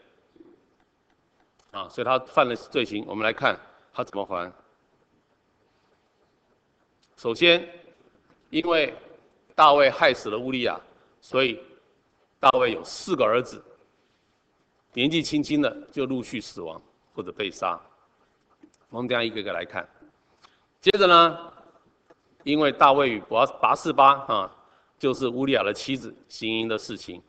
[1.70, 3.58] 啊，所以他犯了罪行，我们来看
[3.92, 4.52] 他怎么还。
[7.16, 7.66] 首先，
[8.50, 8.94] 因为
[9.54, 10.78] 大卫害死了乌利亚，
[11.20, 11.58] 所以
[12.44, 13.64] 大卫有四个儿子，
[14.92, 16.78] 年纪轻轻的就陆续死亡
[17.14, 17.80] 或者被杀。
[18.90, 19.88] 我们这样一个个来看。
[20.78, 21.52] 接着呢，
[22.42, 24.56] 因为大卫与拔拔示巴啊，
[24.98, 27.22] 就是乌利亚的妻子行淫的事情，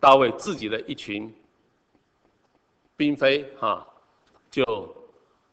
[0.00, 1.32] 大卫自己的一群
[2.96, 3.86] 嫔妃啊，
[4.50, 4.64] 就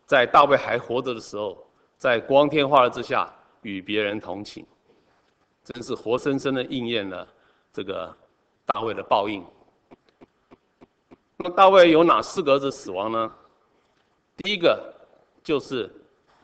[0.08, 1.56] 在大卫还活着的时候，
[2.00, 4.66] 在光天化日之下与别人同寝，
[5.64, 7.28] 真是活生生的应验了
[7.72, 8.18] 这个
[8.66, 9.46] 大卫的报应。
[11.38, 13.32] 那大卫有哪四个儿子死亡呢？
[14.38, 14.94] 第一个
[15.44, 15.92] 就是。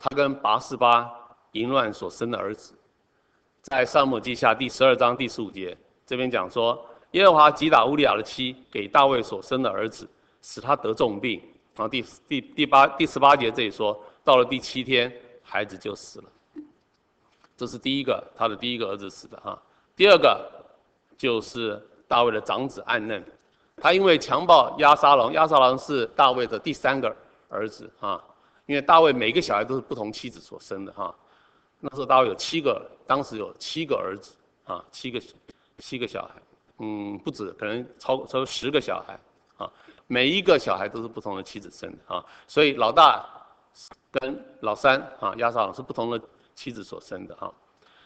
[0.04, 1.08] 他跟拔示巴
[1.52, 2.74] 淫乱所生的儿子，
[3.60, 11.40] 在撒母记下第十二章第十五节这边讲说，耶和华击打乌利亚的妻给大卫所生的儿子，使他得重病。
[11.76, 16.28] 然后第第第八第十八节这里说，到了第七天，孩子就死了。
[17.56, 19.56] 这是第一个，他的第一个儿子死的哈。
[19.94, 20.50] 第二个
[21.16, 21.80] 就是
[22.12, 23.24] 大卫的长子暗嫩，
[23.78, 27.16] 他因为强暴押沙龙，押沙龙是大卫的第三个
[27.48, 28.22] 儿子啊。
[28.66, 31.14] 因为大卫每个小孩都是不同妻子所生的哈，
[31.80, 35.18] 那时候大卫有七个，当时有七个儿子啊，七个
[35.78, 36.34] 七个小孩，
[36.80, 39.18] 嗯，不止，可能超超过十个小孩
[39.56, 39.72] 啊，
[40.06, 43.26] 每一个小孩都是不同的妻子生的啊，所以老大
[44.10, 46.20] 跟老三啊，押沙龙是不同的
[46.54, 47.50] 妻子所生的哈。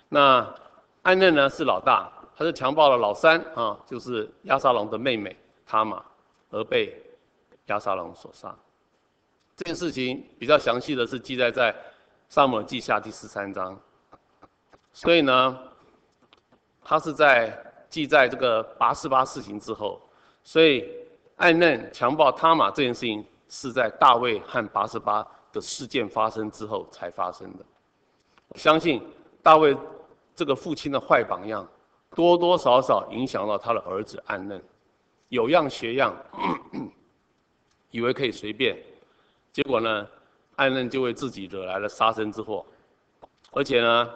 [0.09, 0.55] 那
[1.03, 6.05] 暗嫩呢是老大，他是强暴了老三啊，就是亚沙龙的妹妹塔玛，
[6.51, 7.03] 而被
[7.67, 8.55] 亚沙龙所杀。
[9.57, 11.73] 这件事情比较详细的是记载在
[12.29, 13.81] 《撒母耳记下》第十三章，
[14.93, 15.59] 所以呢，
[16.85, 19.99] 他是在记载这个八十八事情之后，
[20.45, 20.87] 所以
[21.37, 27.65] 暗嫩强暴他玛这件事情是在大卫和八十八的事件发生之后才发生的。
[28.57, 29.03] 相信
[29.43, 29.75] 大卫
[30.35, 31.67] 这个父亲的坏榜样，
[32.17, 34.59] 多多少少影响到他的儿子暗嫩，
[35.29, 36.17] 有样学样，
[37.93, 38.75] 以为可以随便。
[39.53, 40.09] 结果呢，
[40.57, 42.65] 暗嫩就为自己惹来了杀身之祸，
[43.51, 44.11] 而且呢，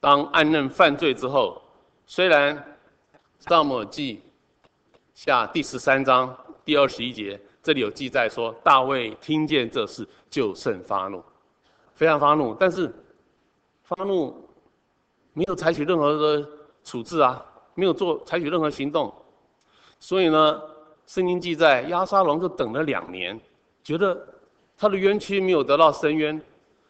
[0.00, 1.60] 当暗嫩犯罪之后，
[2.06, 2.78] 虽然
[3.40, 4.22] 撒母记
[5.12, 11.22] 下第十三章第二十一节这里有记载说，大卫听见这事就甚发怒，
[11.92, 12.90] 非常发怒，但是
[13.82, 14.48] 发怒
[15.34, 16.48] 没有采取任何的
[16.88, 19.14] 处置啊，没有做采取任何行动，
[20.00, 20.62] 所以呢，
[21.06, 23.38] 圣经记载押沙龙就等了两年，
[23.82, 24.34] 觉得。
[24.80, 26.40] 他的冤屈没有得到伸冤，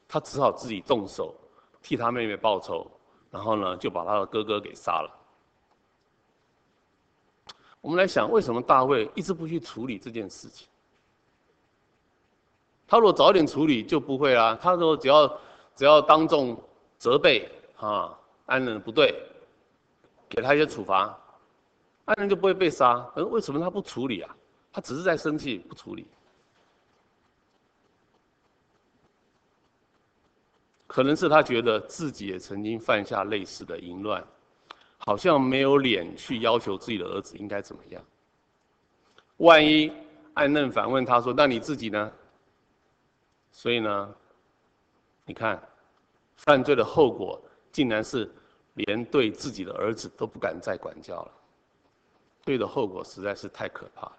[0.06, 1.34] 他只好自己动手
[1.80, 2.86] 替他妹妹报仇，
[3.30, 5.10] 然后呢，就把他的哥哥给杀了。
[7.80, 10.68] 我们来想，为什么大卫一直不去处理这件事情？
[12.86, 14.58] 他如果早点处理就不会啦。
[14.60, 15.40] 他说只要
[15.74, 16.62] 只要当众
[16.98, 19.14] 责备啊，安能不对，
[20.28, 21.18] 给他一些处罚，
[22.04, 23.10] 安能就不会被杀。
[23.14, 24.36] 而为什么他不处理啊？
[24.72, 26.06] 他只是在生气，不处理。
[30.86, 34.24] 可能是他觉得自己也曾经犯下类似的淫乱，
[34.96, 38.02] 好像没有脸去要求自己的儿子应该怎么样。
[39.38, 39.92] 万一
[40.34, 42.10] 暗嫩反问他说：“那你自己呢？”
[43.52, 44.14] 所以呢，
[45.24, 45.62] 你看，
[46.36, 48.30] 犯罪的后果竟然是
[48.78, 51.30] 连对自己的儿子都不敢再管教了，
[52.44, 54.16] 对的后果实在是太可怕了。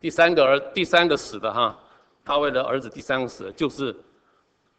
[0.00, 1.78] 第三个儿，第三个死的哈，
[2.24, 3.94] 大卫的儿子第三个死的就是。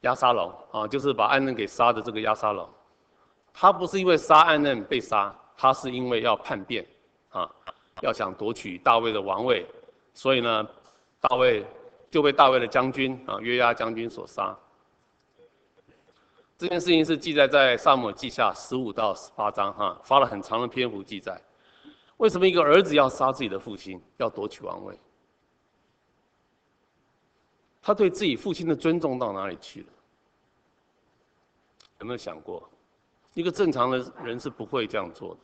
[0.01, 2.67] 押沙龙啊，就是把暗嫩给杀的这个押沙龙，
[3.53, 6.83] 他不是因为杀暗嫩被杀，他是因为要叛变，
[7.29, 7.47] 啊，
[8.01, 9.63] 要想夺取大卫的王位，
[10.15, 10.67] 所以呢，
[11.19, 11.63] 大卫
[12.09, 14.57] 就被大卫的将军啊约押将军所杀。
[16.61, 21.41] 这件事情是记载在撒母耳记下十五到十八章哈，花了很长的篇幅记载。
[22.17, 24.95] 为什么一个儿子要杀自己的父亲，要夺取王位？
[27.81, 29.87] 他对自己父亲的尊重到哪里去了？
[32.01, 32.69] 有没有想过，
[33.33, 35.39] 一个正常的人是不会这样做的。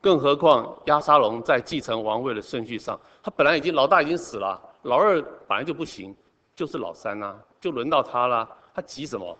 [0.00, 6.16] 更何况押沙龙在继承王位的顺序上，他本来已经老大已经死了，老二本来就不行，
[6.54, 9.36] 就是老三呐、就轮到他了，他急什么？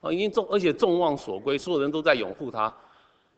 [0.00, 2.74] 啊，已经众而且众望所归，所有人都在拥护他，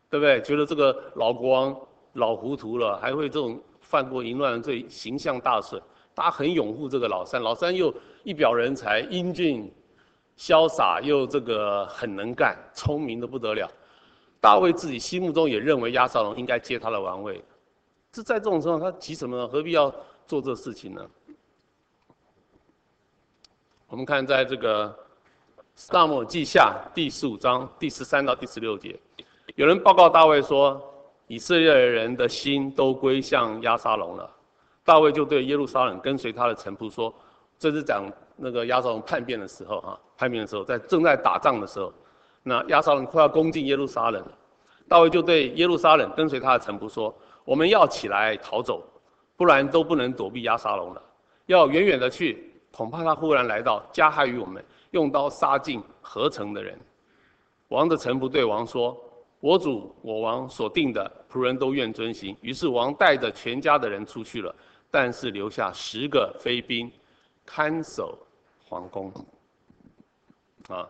[0.09, 0.41] 对不对？
[0.43, 1.77] 觉得这个老国王
[2.13, 5.83] 老糊涂了，还会这种犯过淫乱罪，形象大损。
[6.15, 9.73] 大家很拥护这个老三，老三又一表人才，英俊、
[10.37, 13.69] 潇洒，又这个很能干，聪明的不得了。
[14.39, 17.43] 大卫自己心目中也认为押沙龙应该接他的王位。
[18.13, 19.49] 这在这种情况，他急什么呢？
[19.49, 19.93] 何必要
[20.27, 21.11] 做这事情呢？
[23.89, 24.89] 我们看在这个
[25.75, 28.99] 《撒母记下》第十五章第十三到第十六节，
[29.55, 30.81] 有人报告大卫说，
[31.27, 34.31] 以色列人的心都归向押沙龙了。
[34.85, 37.13] 大卫就对耶路撒冷跟随他的臣仆说
[37.59, 38.05] ：“这是讲
[38.37, 41.93] 那个押沙龙叛变的时候，哈，叛变的时候，在正在打仗的时候，
[42.43, 44.33] 那押沙龙快要攻进耶路撒冷了。
[44.89, 47.13] 大卫就对耶路撒冷跟随他的臣仆说
[47.45, 48.85] ：‘我们要起来逃走，
[49.37, 51.03] 不然都不能躲避押沙龙了。
[51.47, 56.81] 要远远的去，恐怕他忽然来到，加害于我们，用刀杀尽合城的人。’
[57.69, 58.99] 王的臣仆对王说
[59.41, 64.55] ：‘我主我王所定的仆人都愿遵行。’于是王带着全家的人出去了。”
[64.95, 66.93] 但是留下十个飞兵
[67.47, 68.19] 看守
[68.69, 69.11] 皇宫。
[70.69, 70.87] 啊，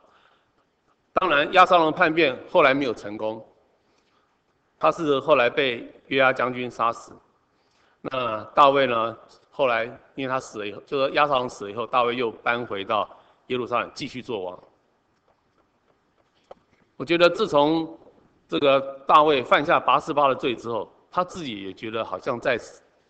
[1.12, 3.46] 当然亚沙龙叛变后来没有成功，
[4.76, 7.12] 他是后来被约押将军杀死。
[8.00, 9.16] 那大卫呢？
[9.52, 9.84] 后来
[10.16, 13.08] 因为他死了以后，就说押沙龙死了以后，大卫又搬回到
[13.52, 14.58] 耶路撒冷继续做王。
[16.96, 17.96] 我觉得自从
[18.48, 22.58] 这个大卫犯下拔示巴的罪之后，他自己也觉得好像在。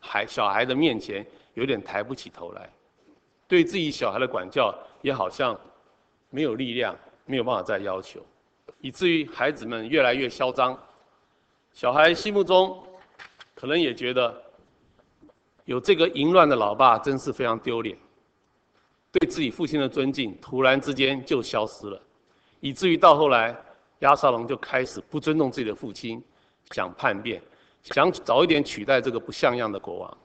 [0.05, 1.25] 孩小孩的面前
[1.55, 2.69] 有点抬不起头来，
[3.47, 5.57] 对自己小孩的管教也好像
[6.29, 6.93] 没有力量，
[7.25, 8.21] 没有办法再要求，
[8.81, 10.77] 以至于孩子们越来越嚣张。
[11.73, 12.83] 小孩心目中
[13.55, 14.43] 可能也觉得
[15.67, 17.97] 有这个淫乱的老爸真是非常丢脸，
[19.13, 22.01] 对自己父亲的尊敬突然之间就消失了，
[22.61, 23.55] 以至于到后来
[24.01, 26.23] 押沙龙就开始不尊重自己的父亲，
[26.71, 27.41] 想叛变。
[27.83, 30.19] 想早一点取代这个不像样的国王，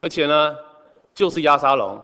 [0.00, 0.54] 而且呢，
[1.14, 1.98] 就是押沙龙，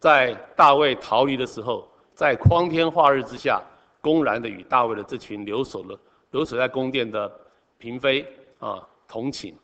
[0.00, 3.62] 在大卫逃离的时候，在光天化日之下，
[4.00, 5.96] 公然的与大卫的这群留守的
[6.32, 7.32] 留守在宫殿的
[7.78, 8.26] 嫔妃
[8.58, 9.56] 啊同寝，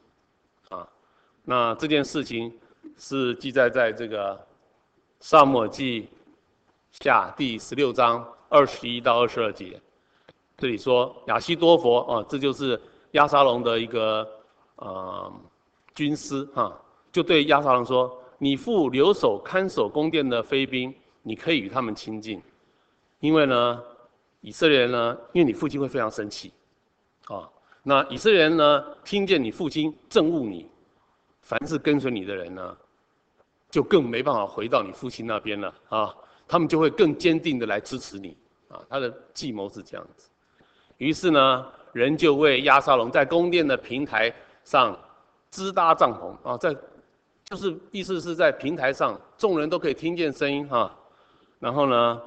[0.68, 0.88] 啊，
[1.44, 2.56] 那这件事情
[2.96, 4.40] 是记载在这个
[5.24, 6.08] 萨母记
[6.90, 9.80] 下第十六章二十一到二十二节，
[10.56, 12.78] 这里说亚西多佛啊，这就是。
[13.12, 14.26] 亚沙龙的一个
[14.76, 15.30] 呃
[15.94, 16.74] 军师哈，
[17.12, 22.42] 就对亚沙龙说：“你父留守看守宫殿的妃嫔，你可以与他们亲近，
[23.20, 23.82] 因为呢，
[24.40, 26.50] 以色列人呢，因为你父亲会非常生气，
[27.26, 27.46] 啊，
[27.82, 30.66] 那以色列人呢，听见你父亲憎恶你，
[31.42, 32.74] 凡是跟随你的人呢，
[33.72, 36.14] 就更没办法回到你父亲那边了啊，
[36.46, 38.36] 他们就会更坚定的来支持你
[38.68, 40.30] 啊，他的计谋是这样子，
[40.98, 44.98] 于是呢。”人就为押沙龙在宫殿的平台上
[45.50, 46.74] 支搭帐篷啊，在
[47.44, 50.90] 就是意思是在平台上，众人都可以听见声音哈。
[51.58, 52.22] 然后呢，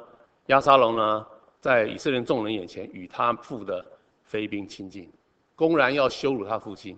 [0.46, 1.26] 押沙龙呢，
[1.60, 3.84] 在以色列众人眼前与他父的
[4.26, 5.12] 妃嫔亲近，
[5.56, 6.96] 公然要羞辱他父亲。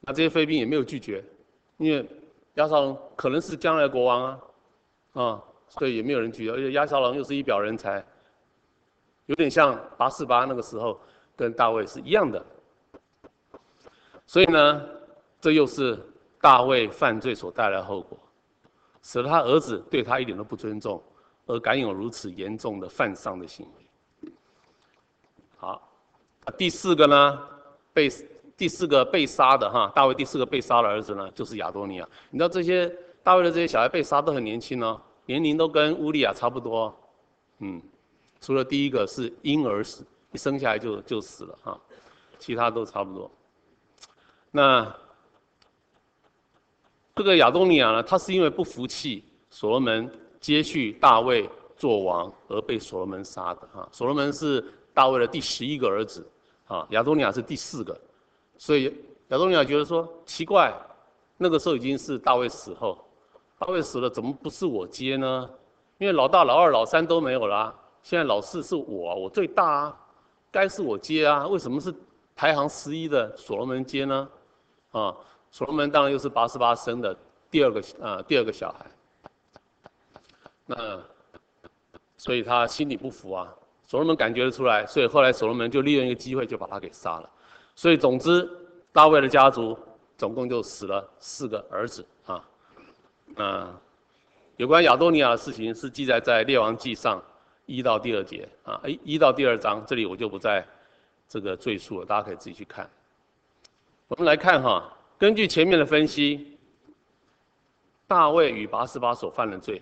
[0.00, 1.22] 那这些妃嫔也没有拒绝，
[1.76, 2.08] 因为
[2.58, 4.40] 押沙龙可能是将来国王啊，
[5.12, 8.04] 啊，所以也没有人举，而且押沙龙又是一表人才，
[9.26, 11.00] 有点像拔示巴那个时候
[11.36, 12.44] 跟大卫是一样的。
[14.26, 14.84] 所以呢，
[15.40, 15.96] 这又是
[16.40, 18.18] 大卫犯罪所带来的后果，
[19.02, 21.00] 使得他儿子对他一点都不尊重，
[21.46, 24.32] 而敢有如此严重的犯上的行为。
[25.56, 25.88] 好，
[26.58, 27.48] 第四个呢，
[27.92, 28.10] 被
[28.58, 32.08] 第四个被杀的哈，大卫第四个被杀的儿子呢，就是亚多尼亚。
[32.28, 32.92] 你知道这些
[33.22, 36.92] 大卫的这些小孩被杀都很年轻哦，年龄都跟乌利亚差不多，
[37.60, 37.80] 嗯，
[38.40, 41.80] 除了第一个是婴儿死，一生下来就就死了哈，
[42.40, 43.30] 其他都差不多。
[44.50, 44.92] 那
[47.14, 53.88] 这个亚多尼亚呢，他是因为不服气所罗门接续大卫做王而被所罗门杀的哈。
[53.92, 56.28] 所罗门是大卫的第十一个儿子，
[56.66, 58.00] 啊，亚多尼亚是第四个，
[58.58, 58.94] 所以
[59.28, 60.74] 亚多尼亚觉得说奇怪，
[61.36, 62.98] 那个时候已经是大卫死后，
[63.58, 65.48] 大卫死了怎么不是我接呢？
[65.98, 70.00] 因为老大、老二、老三都没有了，现在老四是我，我最大啊，
[70.50, 71.94] 该是我接啊，为什么是
[72.36, 74.28] 排行十一的所罗门接呢？
[74.90, 75.16] 啊，
[75.50, 77.16] 所罗门当然又是八十八生的
[77.50, 78.86] 第二个啊，第二个小孩。
[80.66, 81.00] 那
[82.16, 83.54] 所以他心里不服啊，
[83.86, 87.30] 所罗门感觉得出来，所以后来所罗门就利用一个机会就把他给杀了。
[87.78, 88.50] 所以总之，
[88.92, 89.78] 大卫的家族
[90.16, 92.44] 总共就死了四个儿子啊。
[93.36, 93.72] 那
[94.56, 97.22] 有关亚多尼亚的事情是记载在列王记上
[97.66, 100.66] 一到第二节啊，一一到第二章，这里我就不再
[101.28, 102.90] 这个赘述了，大家可以自己去看。
[104.08, 106.58] 我们来看哈，根据前面的分析，
[108.08, 109.80] 大卫与拔示巴所犯的罪，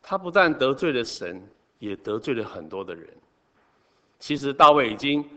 [0.00, 1.44] 他不但得罪了神，
[1.80, 3.08] 也得罪了很多的人。
[4.20, 5.28] 其实大卫已经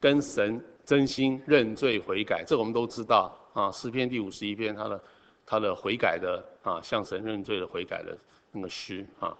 [0.00, 3.70] 跟神真心认罪悔改，这我们都知道啊。
[3.70, 5.02] 诗篇第五十一篇，他的
[5.44, 8.16] 他的悔改的啊，向神认罪的悔改的
[8.50, 9.36] 那个诗啊，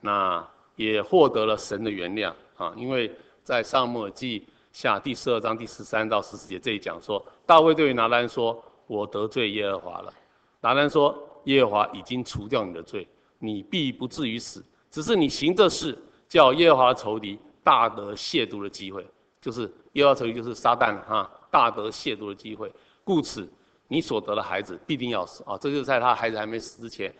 [0.00, 0.44] 那
[0.74, 7.24] 也获得了神的原谅啊，因为在撒母耳记下第十二章第十三到十四节这一讲说。
[7.46, 10.12] 大卫对于拿单说：“我得罪耶和华了。”
[10.60, 13.06] 拿单说：“耶和华已经除掉你的罪，
[13.38, 14.64] 你必不至于死。
[14.90, 15.96] 只是你行这事，
[16.28, 19.06] 叫耶和华仇敌大得亵渎的机会，
[19.48, 22.70] 就是又要成为就是撒旦哈，大得亵渎的机会。
[23.02, 23.48] 故此，
[23.86, 25.56] 你所得的孩子必定要死啊！
[25.56, 27.10] 这就是在他孩子还没死之前，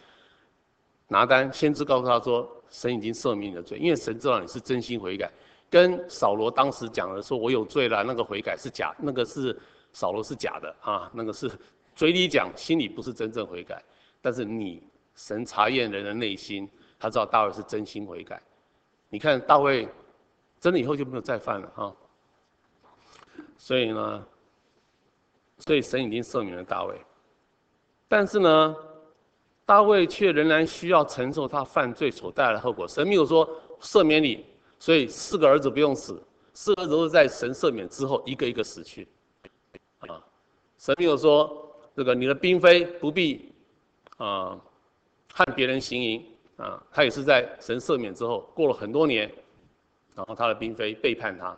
[1.07, 5.33] 拿单先知告诉他说：神已经赦免你的罪，因为神知道你是真心悔改。
[5.71, 9.59] 跟扫罗当时讲的说：我有罪了，那个悔改是假，那个是。”
[9.95, 11.51] 扫罗是假的啊，那个是
[11.97, 13.83] 嘴里讲，心里不是真正悔改。
[14.21, 14.83] 但是你
[15.15, 16.69] 神查验人的内心，
[17.01, 18.41] 他知道大卫是真心悔改。
[19.09, 19.89] 你看大卫
[20.61, 21.91] 真的以后就没有再犯了啊。
[23.57, 24.27] 所以呢，
[25.59, 26.95] 所以神已经赦免了大卫，
[28.09, 28.77] 但是呢，
[29.67, 32.87] 大卫却仍然需要承受他犯罪所带来的后果。
[32.87, 33.49] 神没有说
[33.81, 34.47] 赦免你，
[34.79, 36.23] 所以四个儿子不用死，
[36.53, 39.07] 四个儿子都在神赦免之后一个一个死去。
[40.01, 40.25] 啊，
[40.79, 43.53] 神没有说这个你的嫔妃不必
[44.17, 44.59] 啊
[45.33, 46.25] 和别人行淫
[46.57, 49.31] 啊，他也是在神赦免之后过了很多年，
[50.15, 51.57] 然后他的嫔妃背叛他，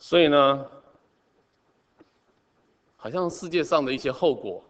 [0.00, 0.66] 所以呢，
[2.96, 4.64] 好像世界上的一些后果，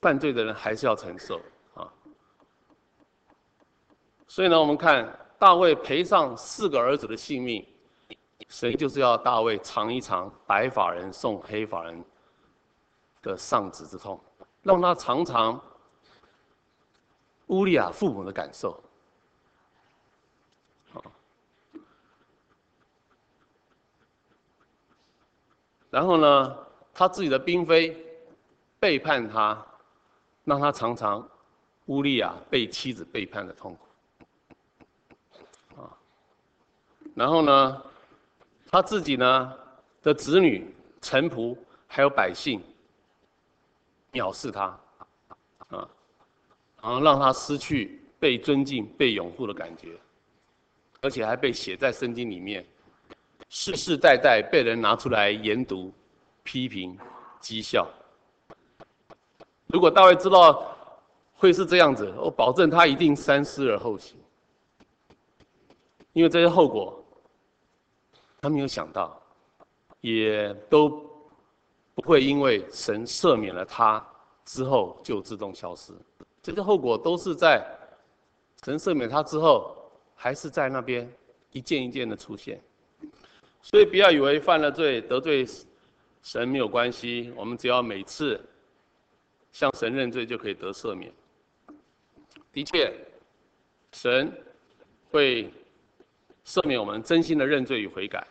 [0.00, 1.40] 犯罪的人还是要承受
[1.74, 1.90] 啊。
[4.26, 7.64] 所以呢，我们看大卫赔上四个儿子的性命。
[8.48, 12.04] 神就是要大卫尝一尝白发人送黑发人
[13.22, 14.20] 的丧子之痛，
[14.62, 15.58] 让他尝尝
[17.46, 18.78] 乌利亚父母的感受。
[25.94, 26.56] 然后呢，
[26.92, 27.96] 他自己的嫔妃
[28.80, 29.64] 背叛他，
[30.42, 31.24] 让他尝尝
[31.86, 33.86] 乌利亚被妻子背叛的痛苦。
[35.80, 35.86] 啊，
[37.14, 37.80] 然后呢？
[38.72, 39.56] 他自己呢
[40.02, 42.60] 的子女、臣仆还有百姓
[44.10, 44.76] 藐视他，
[45.68, 45.88] 啊，
[46.82, 49.96] 然后让他失去被尊敬、被拥护的感觉，
[51.02, 52.66] 而且还被写在圣经里面，
[53.56, 55.94] 世世代代被人拿出来研读、
[56.42, 56.98] 批评、
[57.40, 57.88] 讥笑。
[59.68, 60.76] 如果大卫知道
[61.34, 64.18] 会是这样子，我保证他一定三思而后行，
[66.12, 67.00] 因为这些后果。
[68.42, 69.22] 他没有想到，
[70.00, 70.90] 也都
[71.94, 74.04] 不会因为神赦免了他
[74.44, 75.92] 之后就自动消失。
[76.42, 77.64] 这些后果都是在
[78.64, 79.76] 神赦免他之后，
[80.16, 81.08] 还是在那边
[81.52, 82.60] 一件一件的出现。
[83.64, 85.46] 所以不要以为犯了罪得罪
[86.22, 88.38] 神没有关系，我们只要每次
[89.52, 91.10] 向神认罪就可以得赦免。
[92.52, 92.92] 的确，
[93.92, 94.30] 神
[95.10, 95.50] 会
[96.44, 98.26] 赦免我们真心的认罪与悔改，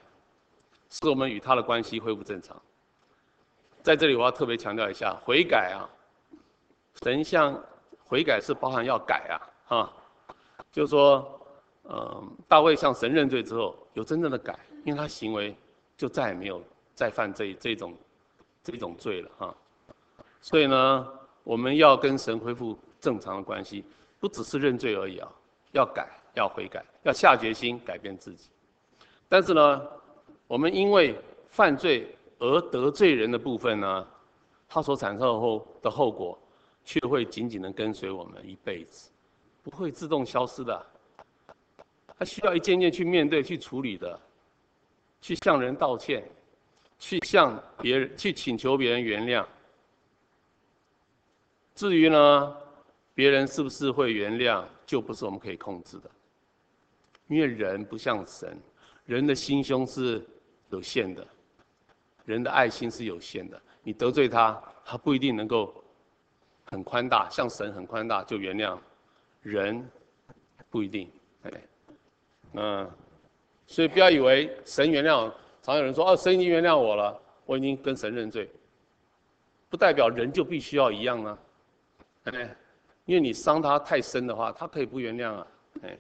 [0.92, 2.56] 使我们与他的关系恢复正常。
[3.82, 5.90] 在这里，我要特别强调一下，悔改啊，
[7.02, 7.60] 神向
[8.06, 9.94] 悔改是包含要改啊，哈，
[10.72, 11.40] 就是说。
[11.86, 15.56] 嗯，大卫向神认罪之后，有真正的改，因为他行为
[15.98, 16.64] 就再也没有
[16.96, 17.94] 再犯这这种
[18.64, 19.56] 这种罪了哈。
[20.42, 21.08] 所以呢，
[21.44, 23.84] 我们要跟神恢复正常的关系，
[24.20, 25.32] 不只是认罪而已啊，
[25.72, 28.50] 要改，要悔改，要下决心改变自己。
[29.30, 29.82] 但是呢，
[30.48, 31.16] 我们因为
[31.50, 34.08] 犯罪而得罪人的部分呢，
[34.68, 36.38] 它所产生后的后果，
[36.84, 39.10] 却会紧紧的跟随我们一辈子，
[39.64, 40.86] 不会自动消失的。
[42.18, 44.20] 他需要一件件去面对、去处理的，
[45.24, 46.22] 去向人道歉，
[47.00, 49.46] 去向别人去请求别人原谅。
[51.74, 52.58] 至于呢，
[53.14, 56.12] 别人是不是会原谅，就不是我们可以控制的。
[57.28, 58.60] 因为人不像神，
[59.06, 60.22] 人的心胸是
[60.70, 61.26] 有限的，
[62.26, 63.60] 人的爱心是有限的。
[63.82, 65.82] 你得罪他，他不一定能够
[66.66, 68.78] 很宽大，像神很宽大就原谅，
[69.42, 69.90] 人
[70.70, 71.10] 不一定。
[71.44, 71.52] 哎。
[72.56, 72.92] 嗯，
[73.74, 78.48] 所以不要以为神原谅，常有人说哦，神已经原谅我了，我已经跟神认罪，
[79.68, 81.40] 不代表人就必须要一样呢，
[82.26, 82.56] 哎，
[83.06, 85.48] 因为你伤他太深的话，他可以不原谅啊，
[85.82, 85.98] 哎，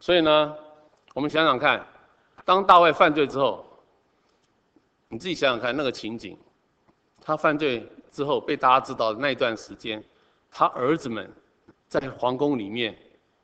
[0.00, 0.56] 所以呢，
[1.14, 1.86] 我们想想看，
[2.44, 3.64] 当大卫犯罪之后，
[5.08, 6.36] 你自己想想看那个情景，
[7.20, 10.02] 他犯罪之后被大家知道的那一段时间，
[10.50, 11.32] 他儿子们。
[11.86, 12.96] 在皇宫里面，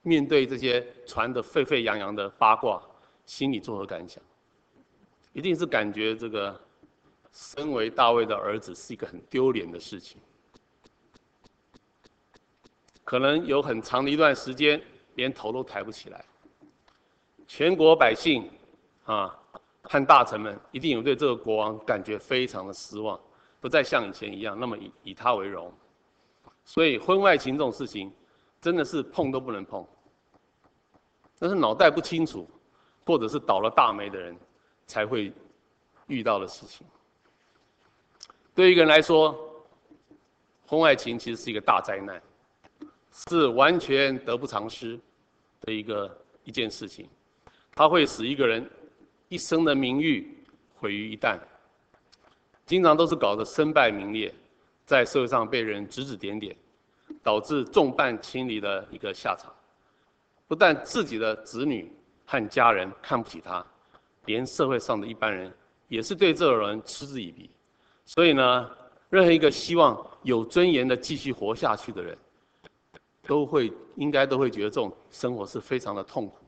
[0.08, 2.82] 面对这些传得沸沸扬扬的八卦，
[3.26, 4.22] 心里作何感想？
[5.34, 6.58] 一定是感觉这个
[7.30, 10.18] 身为大卫的儿子是一个很丢脸的事情。
[13.04, 14.82] 可能有很长的一段时间，
[15.16, 16.24] 连头都抬不起来。
[17.46, 18.50] 全国百姓
[19.04, 19.38] 啊，
[19.82, 23.20] 和大臣们一定有对这个国王感觉非常的失望，
[23.60, 25.70] 不再像以前一样那么以以他为荣。
[26.64, 28.10] 所以婚外情这种事情。
[28.60, 29.86] 真的是碰都不能碰，
[31.38, 32.48] 那是脑袋不清楚，
[33.06, 34.36] 或者是倒了大霉的人
[34.86, 35.32] 才会
[36.06, 36.86] 遇到的事情。
[38.54, 39.64] 对一个人来说，
[40.66, 42.20] 婚外情其实是一个大灾难，
[43.12, 44.98] 是完全得不偿失
[45.60, 47.08] 的一个一件事情。
[47.74, 48.68] 它会使一个人
[49.28, 51.38] 一生的名誉毁于一旦，
[52.66, 54.34] 经常都是搞得身败名裂，
[54.84, 56.56] 在社会上被人指指点点。
[57.22, 59.50] 导致众叛亲离的一个下场，
[60.48, 61.92] 不但自己的子女
[62.24, 63.64] 和家人看不起他，
[64.24, 65.54] 连社会上的一般人
[65.88, 67.50] 也是对这种人嗤之以鼻。
[68.06, 68.70] 所以呢，
[69.10, 72.16] 任何一个希望有尊严的继续活下去的人，
[73.26, 76.38] 都会应该都会觉得这种生活是非常的痛苦。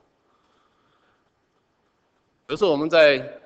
[2.49, 3.39] 有时候我们在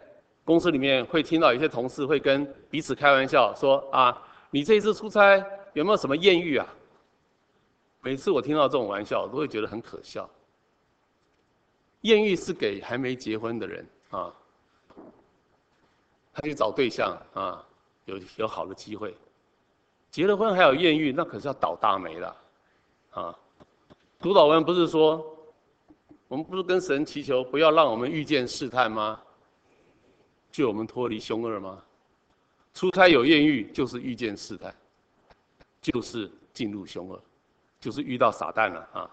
[0.44, 6.66] 公司里面会听到有些同事会跟彼此开玩笑说：“啊，你这一次出差有没有什么艳遇啊？”
[8.00, 10.30] 每次我听到这种玩笑，都会觉得很可笑。
[12.04, 14.32] 艳遇是给还没结婚的人啊，
[16.34, 17.64] 他去找对象啊，
[18.04, 19.16] 有有好的机会。
[20.10, 22.36] 结了婚还有艳遇，那可是要倒大霉了
[23.12, 23.38] 啊！
[24.20, 25.24] 督导文不是说，
[26.28, 29.18] 我们不是跟神祈求不要让我们遇见试探吗？
[30.52, 31.82] 救我们脱离凶恶吗？
[32.74, 34.74] 出差有艳遇就是遇见试探，
[35.80, 37.20] 就是进入凶恶。
[37.80, 39.10] 就是遇到撒旦了啊！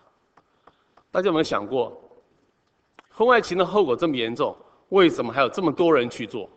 [1.10, 2.02] 大家有没有想过，
[3.14, 4.56] 婚外情的后果这么严重，
[4.90, 6.50] 为什么还有这么多人去做？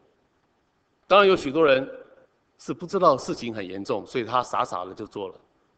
[1.07, 1.89] 当然有许多人
[2.59, 5.35] 是不知道事情很严重，所以他傻傻的就做了。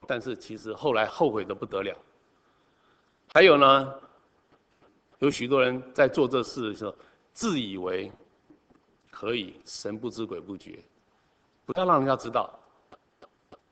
[0.06, 1.96] 但是其实后来后悔的不得了。
[3.34, 3.94] 还有呢，
[5.18, 6.94] 有许多人在做这事的时候，
[7.32, 8.12] 自以为
[9.10, 10.78] 可以神不知鬼不觉，
[11.64, 12.56] 不要让人家知道，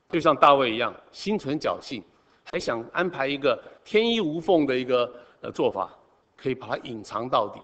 [0.08, 2.02] 就像大卫一样，心存侥幸。
[2.50, 5.90] 还想安排一个天衣无缝的一个呃做法，
[6.44, 7.58] 可以把它隐藏到底。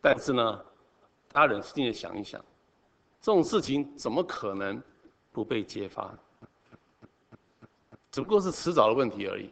[0.00, 0.64] 但是呢，
[1.32, 2.40] 大家冷静的想一想，
[3.20, 4.80] 这种事情怎么可能
[5.32, 6.16] 不被揭发？
[8.12, 9.50] 只不过是迟早的问题而已。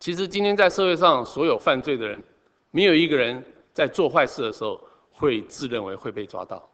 [0.00, 2.20] 其实今天在社会上，所有犯罪的人，
[2.72, 3.40] 没有一个人
[3.72, 4.80] 在做坏事的时候
[5.12, 6.68] 会自认为会被抓到。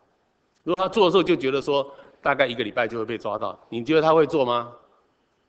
[0.64, 4.72] 如果他做的时候就觉得说，大概一个礼拜就会被抓到，你觉得他会做吗？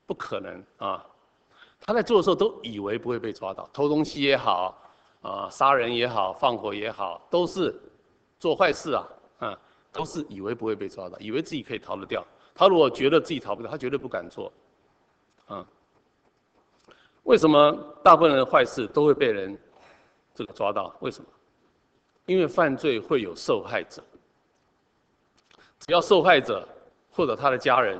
[0.05, 1.05] 不可能啊！
[1.81, 4.77] 他在做的时候都以为不会被抓到，偷东西也好，
[5.21, 7.73] 啊，杀人也好，放火也好，都是
[8.39, 9.07] 做坏事啊。
[9.39, 9.57] 啊，
[9.93, 12.21] 都是以为不会被抓到，以为自己可以逃得掉。
[12.53, 14.51] 他如果觉得自己逃不掉，他绝对不敢做。
[15.47, 15.65] 啊，
[17.23, 17.71] 为什么
[18.03, 19.57] 大部分人的坏事都会被人
[20.35, 20.93] 这个抓到？
[20.99, 21.29] 为什么？
[22.25, 24.03] 因为犯罪会有受害者，
[25.79, 26.67] 只要受害者
[27.09, 27.97] 或者他的家人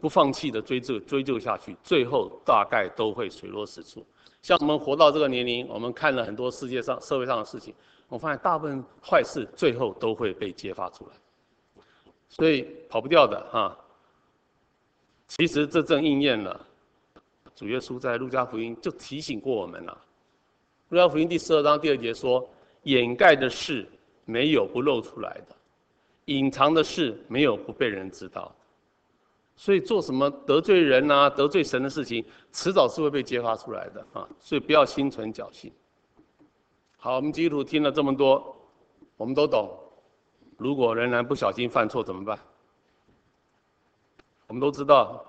[0.00, 4.04] 不放弃的追究追究下去，最后大概都会水落石出。
[4.42, 7.74] 像我们活到这个年龄，我们看了很多世界上社会上的事情，
[8.08, 11.82] 我发现大部分坏事最后都会被揭发出来，
[12.28, 13.76] 所以跑不掉的哈。
[15.28, 16.60] 其实这正应验了
[17.54, 19.96] 主耶稣在路加福音就提醒过我们了。
[20.88, 22.48] 路加福音第十二章第二节说。
[22.84, 23.86] 掩盖的事
[24.24, 25.54] 没有不露出来的，
[26.24, 28.50] 隐藏的事没有不被人知道。
[29.60, 34.26] 所以做什么得罪人啊、得罪神的事情，迟早是会被揭发出来的啊！
[34.40, 35.70] 所以不要心存侥幸。
[36.96, 38.56] 好，我们基督徒听了这么多，
[39.18, 39.78] 我们都懂。
[40.56, 42.38] 如果仍然不小心犯错怎么办？
[44.46, 45.22] 我们都知道，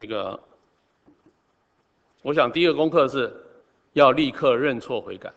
[0.00, 0.40] 这个，
[2.22, 3.30] 我想第一个功课是。
[3.92, 5.30] 要立刻认错悔改。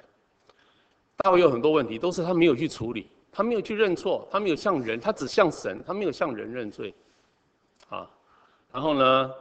[1.18, 6.96] 大卫有很多问题，都是他没有去处理，他没有去认错，他没有向人，他只向神，他没有向人认罪，
[7.90, 8.10] 啊，
[8.72, 9.32] 然后呢，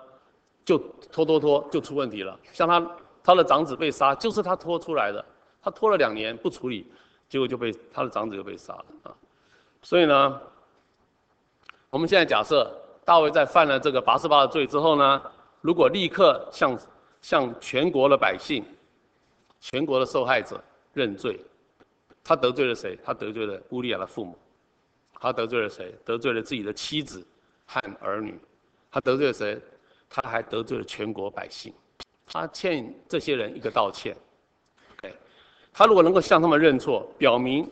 [0.64, 0.76] 就
[1.12, 2.36] 拖拖拖就出问题了。
[2.52, 5.24] 像他他的长子被杀，就是他拖出来的，
[5.62, 6.90] 他拖了两年不处理，
[7.28, 9.14] 结果就被他的长子就被杀了啊。
[9.82, 10.40] 所以呢，
[11.90, 12.68] 我们现在假设
[13.04, 15.22] 大卫在犯了这个八十八的罪之后呢，
[15.60, 16.76] 如果立刻向
[17.22, 18.64] 向全国的百姓。
[19.66, 21.40] 全国的受害者认罪，
[22.24, 22.98] 他得罪了谁？
[23.04, 24.36] 他得罪了乌利亚的父母，
[25.20, 25.94] 他得罪了谁？
[26.04, 27.24] 得罪了自己的妻子
[27.66, 28.40] 和儿女，
[28.90, 29.60] 他得罪了谁？
[30.08, 31.74] 他还得罪了全国百姓，
[32.26, 34.16] 他欠这些人一个道歉。
[35.72, 37.68] 他如果能够向他们认错，表明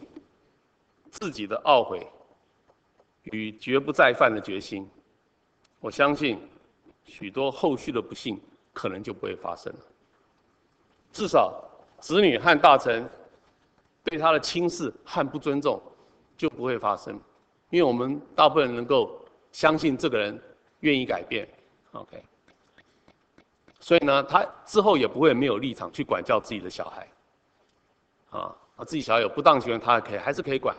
[1.10, 2.04] 自己的懊悔
[3.22, 4.88] 与绝不再犯的决心，
[5.78, 6.38] 我相信
[7.04, 8.40] 许多后续的不幸
[8.72, 9.78] 可能就不会发生了，
[11.12, 11.68] 至少。
[12.00, 13.08] 子女和大臣
[14.04, 15.80] 对他的轻视和不尊重
[16.36, 17.18] 就不会发生，
[17.70, 19.20] 因为我们大部分人能够
[19.52, 20.42] 相信这个人
[20.80, 21.48] 愿意改变
[21.92, 22.22] ，OK。
[23.78, 27.08] 所以呢，他之后也不会没有立场去管教自己的小孩，
[28.30, 30.76] 啊，啊，自己小孩有不当行为，他还可以还是可以管。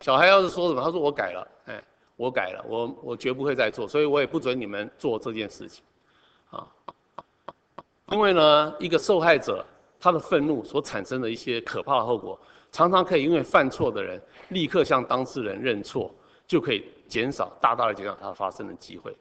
[0.00, 1.82] 小孩要是说什么，他说我改了，哎，
[2.16, 5.82] 我改了，我我绝不会再做，所以我也不准你们做这件事情，
[6.50, 6.66] 啊，
[8.10, 9.64] 因为呢，一个受害者。
[10.02, 12.36] 他的愤怒所产生的一些可怕的后果，
[12.72, 16.12] 常常可以因为犯错的人立刻向当事人认错，
[16.44, 19.16] 就可以减少大大的减少他发生的机会。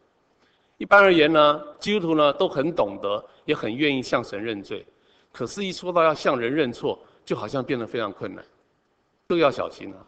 [0.79, 4.83] 一般而言呢，基督徒呢都很懂得，也很愿意向神认罪，
[5.31, 8.43] 可是，一说到要向人认错，就好像变得非常困难，
[9.27, 10.01] 都要小心啊！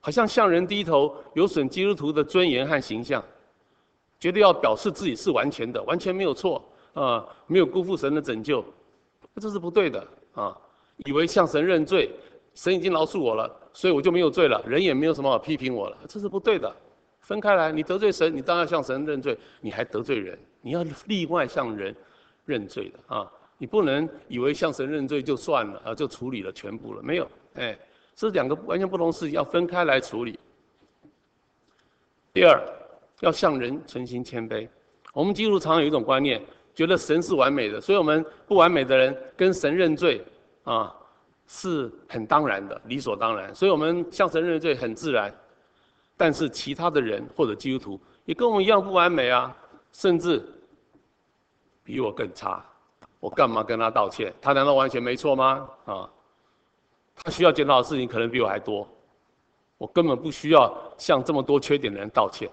[0.00, 3.24] 好像向人低头有损基督徒的尊严和形象，
[4.20, 8.62] 绝对要表示自己是完全的，完全没有错啊，没有辜负神的拯救。
[9.40, 10.56] 这是不对的啊！
[11.04, 12.10] 以为向神认罪，
[12.54, 15.98] 神已经饶恕我了，所以我就没有罪了，人也没有什么好批评我了。
[16.08, 16.74] 这是不对的。
[17.20, 21.94] 分开来，你得罪神，你当然向神认罪，你还得罪人，你要另外向人
[22.46, 23.30] 认罪的啊！
[23.58, 27.28] 你不能以为向神认罪就算了啊，就处理了全部了，没有。
[27.56, 27.78] 哎，
[28.14, 30.38] 这是两个完全不同事情，要分开来处理。
[32.32, 32.58] 第二，
[33.20, 34.66] 要向人存心谦卑。
[35.12, 36.40] 我们基督常有一种观念。
[36.76, 40.22] 觉得神是完美的，所以我们不完美的人跟神认罪
[40.62, 40.94] 啊，
[41.46, 43.52] 是很当然的，理所当然。
[43.54, 45.34] 所以我们向神认罪很自然。
[46.18, 49.56] 但是其他的人或者基督徒也跟我们一样不完美啊，
[49.92, 50.42] 甚至
[51.82, 52.64] 比我更差。
[53.20, 54.32] 我干嘛跟他道歉？
[54.40, 55.68] 他难道完全没错吗？
[55.86, 56.10] 啊，
[57.14, 58.86] 他需要检讨的事情可能比我还多。
[59.78, 62.50] 我根本不需要向这么多缺点的人道歉。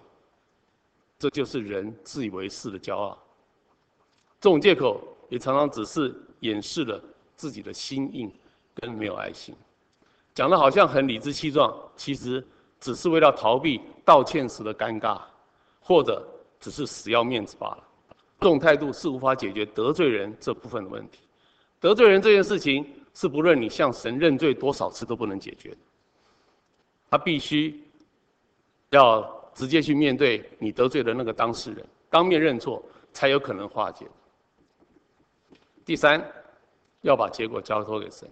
[1.19, 3.17] 这就是人自以为是的骄傲。
[4.43, 7.01] 这种借口也常常只是掩饰了
[7.33, 8.29] 自己的心硬
[8.75, 9.55] 跟没有爱心，
[10.35, 12.45] 讲得好像很理直气壮，其实
[12.77, 15.21] 只是为了逃避道歉时的尴尬，
[15.79, 16.21] 或者
[16.59, 17.87] 只是死要面子罢了。
[18.41, 21.21] 这种态度是无法解决得罪人这部分的问题。
[21.79, 25.77] 得罪人这件事情是不论你向神认罪多少次都不能解决的，
[27.09, 27.81] 他必须
[28.89, 29.21] 要
[29.53, 32.83] 直接去面对你得罪的那个当事人，当面认错
[33.13, 34.05] 才有可能化解。
[35.85, 36.25] 第三，
[37.01, 38.29] 要把结果交托给神。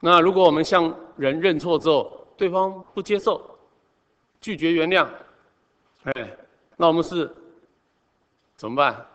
[0.00, 3.58] 那如果我们向人认错之后，对方不接受，
[4.40, 5.08] 拒绝原谅，
[6.04, 6.36] 哎，
[6.76, 7.34] 那我们是
[8.56, 9.06] 怎么办？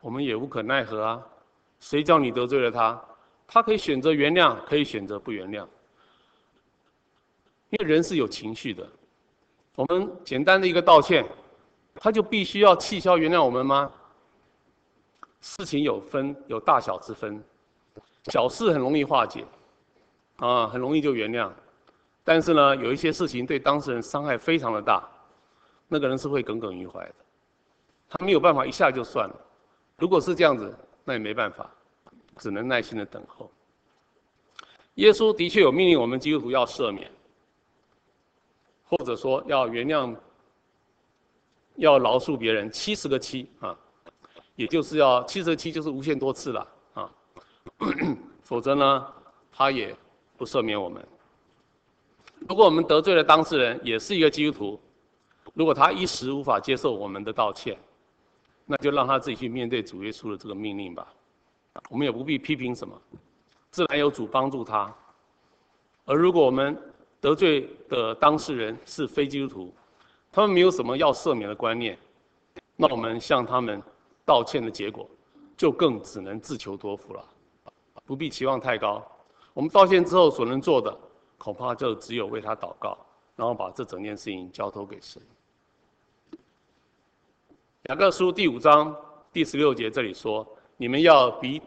[0.00, 1.26] 我们也无可奈何啊。
[1.78, 3.02] 谁叫你得罪了他？
[3.46, 5.66] 他可以选择原谅，可以选择不原谅。
[7.70, 8.86] 因为人是有情绪的。
[9.76, 11.24] 我们简单的一个道歉，
[11.94, 13.90] 他就必须要气消原谅我们吗？
[15.40, 17.42] 事情有分，有大小之分，
[18.26, 19.44] 小事很容易化解，
[20.36, 21.50] 啊，很容易就原谅。
[22.22, 25.08] 但是呢，有一些事情对当事人伤害非常的大，
[25.88, 27.14] 那个人是会耿耿于怀的，
[28.08, 29.34] 他没有办法一下就算了。
[29.96, 31.70] 如果是这样子，那也没办法，
[32.36, 33.50] 只能耐心的等候。
[34.96, 37.10] 耶稣的确有命令我们基督徒要赦免，
[38.84, 40.14] 或者说要原谅，
[41.76, 43.76] 要饶恕别人七十个七啊，
[44.60, 47.10] 也就是要七十七就是无限多次了啊，
[48.42, 49.06] 否则呢，
[49.50, 49.96] 他也
[50.36, 51.02] 不赦免我们。
[52.46, 54.80] 如果我们得罪了当事人，也是一个基督徒，
[55.54, 57.74] 如果他一时无法接受我们的道歉，
[58.66, 61.10] 那就让他自己去面对主耶稣的这个命令吧，
[61.88, 63.00] 我们也不必批评什么，
[63.70, 64.94] 自然有主帮助他。
[66.04, 66.78] 而如果我们
[67.18, 69.74] 得罪的当事人是非基督徒，
[70.30, 71.98] 他们没有什么要赦免的观念，
[72.76, 73.82] 那我们向他们
[74.30, 75.10] 道歉的结果，
[75.56, 77.24] 就更只能自求多福了，
[78.04, 79.04] 不必期望太高。
[79.52, 80.96] 我们道歉之后所能做的。
[81.36, 82.98] 恐怕就只有为他祷告，
[83.34, 85.22] 然后把这整件事情交托给神。
[87.84, 88.94] 雅各书第五章
[89.32, 91.62] 第十六节这里说：“你们要彼，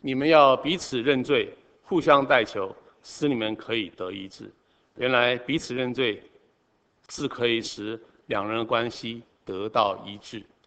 [0.00, 1.52] 你们要彼此认罪，
[1.82, 4.48] 互相代求，使你们可以得医治。”
[4.94, 6.22] 原来彼此认罪
[7.08, 10.59] 是可以使两人的关系得到医治啊。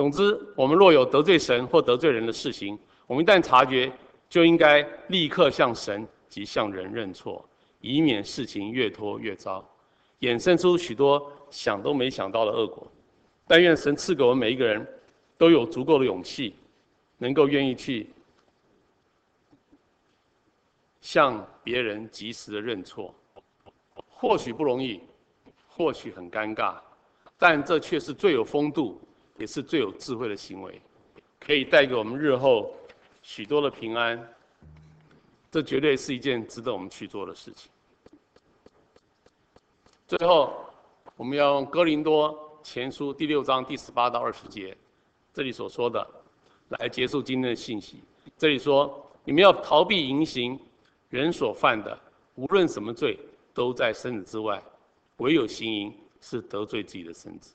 [0.00, 3.92] 总之，我们若有得罪神或得罪人的事情，我们一旦察觉，
[4.30, 6.08] 就应该立刻向神。
[6.26, 7.44] 及向人认错，
[7.80, 9.62] 以免事情越拖越糟，
[10.20, 12.86] 衍生出许多想都没想到的恶果。
[13.46, 14.86] 但愿神赐给我们每一个人
[15.36, 16.54] 都有足够的勇气，
[17.18, 18.08] 能够愿意去
[21.02, 23.14] 向别人及时的认错。
[24.08, 25.00] 或许不容易，
[25.66, 26.76] 或许很尴尬，
[27.36, 28.98] 但这却是最有风度，
[29.40, 30.78] 也是最有智慧的行为，
[31.40, 32.76] 可以带给我们日后
[33.22, 34.34] 许多的平安。
[35.50, 37.70] 这绝对是一件值得我们去做的事情。
[40.06, 40.52] 最后，
[41.16, 44.76] 我们要用哥林多前书第六章第十八到二十节，
[45.32, 46.06] 这里所说的，
[46.68, 48.02] 来结束今天的信息。
[48.36, 50.60] 这里说：你们要逃避淫行，
[51.08, 51.98] 人所犯的，
[52.34, 53.18] 无论什么罪，
[53.54, 54.62] 都在身子之外；
[55.16, 57.54] 唯有行淫，是得罪自己的身子。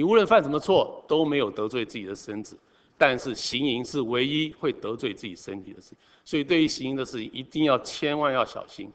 [0.00, 2.58] 你无论犯什么错，都没有得罪自己的身子。
[2.96, 5.92] 但是行淫是唯一会得罪自己身体的事，
[6.24, 8.90] 所以对于行淫的事情一定要千万要小心。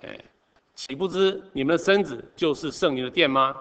[0.00, 0.18] 哎，
[0.74, 3.54] 岂不知你们的身子就是圣灵的殿吗？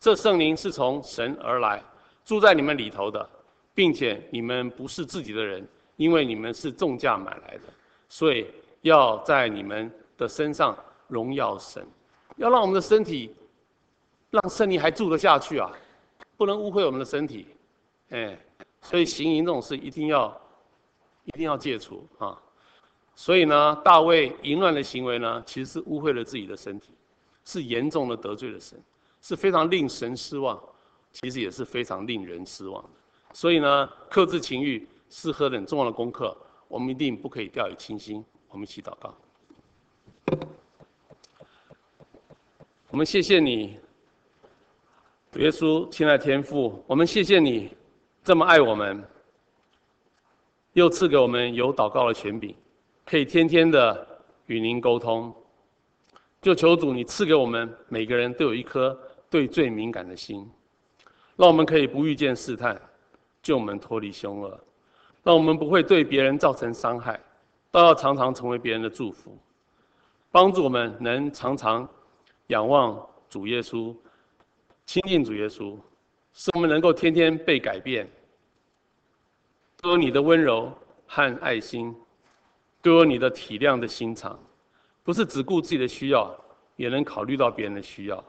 [0.00, 1.82] 这圣灵是从神而来，
[2.24, 3.28] 住在你们里头的，
[3.74, 7.62] 并且你们不是自己的人，因为你们是重价买来的，
[8.08, 8.46] 所以
[8.80, 10.74] 要在你们的身上
[11.08, 11.86] 荣耀神，
[12.38, 13.34] 要让我们的身体，
[14.34, 15.70] 让圣灵还住得下去啊，
[16.36, 17.46] 不能污秽我们的身体，
[18.10, 18.38] 哎。
[18.82, 20.38] 所以行淫这种事一定要，
[21.24, 22.38] 一定要戒除啊！
[23.14, 26.90] 所以呢，大卫淫乱的行为呢，其实是污秽了自己的身体，
[27.46, 28.78] 是严重的得罪了神，
[29.22, 30.62] 是非常令神失望，
[31.12, 32.84] 其实也是非常令人失望。
[33.32, 36.36] 所以呢，克制情欲是何等重要的功课，
[36.68, 38.22] 我们一定不可以掉以轻心。
[38.48, 39.14] 我们一起祷告。
[42.90, 43.78] 我们谢谢你，
[45.36, 47.68] 耶稣，亲爱的天父，我们谢谢你。
[48.22, 49.02] 这么爱我们，
[50.74, 52.54] 又赐给我们有祷告的权柄，
[53.04, 54.06] 可以天天的
[54.46, 55.34] 与您沟通。
[56.40, 58.96] 就求主你赐给我们每个人都有一颗
[59.28, 60.48] 对罪敏感的心，
[61.34, 62.80] 让我们可以不遇见试探，
[63.42, 64.60] 救我们脱离凶恶，
[65.24, 67.18] 让我们不会对别人造成伤害，
[67.72, 69.36] 都要常常成为别人的祝福，
[70.30, 71.88] 帮助我们能常常
[72.46, 73.92] 仰望主耶稣，
[74.86, 75.78] 亲近主耶稣。
[76.36, 78.10] 使我们能够天天被改变，
[79.76, 80.76] 都有你的温柔
[81.06, 81.94] 和爱心，
[82.82, 84.36] 都有你的体谅的心肠，
[85.04, 86.36] 不是只顾自己的需要，
[86.74, 88.24] 也能考虑到别人的需要。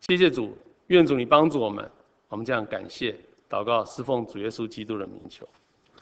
[0.00, 0.58] 谢谢主，
[0.88, 1.88] 愿主你帮助我们，
[2.26, 3.16] 我们这样感谢
[3.48, 5.48] 祷告，侍奉主耶稣基督的名求，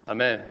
[0.07, 0.51] 阿门。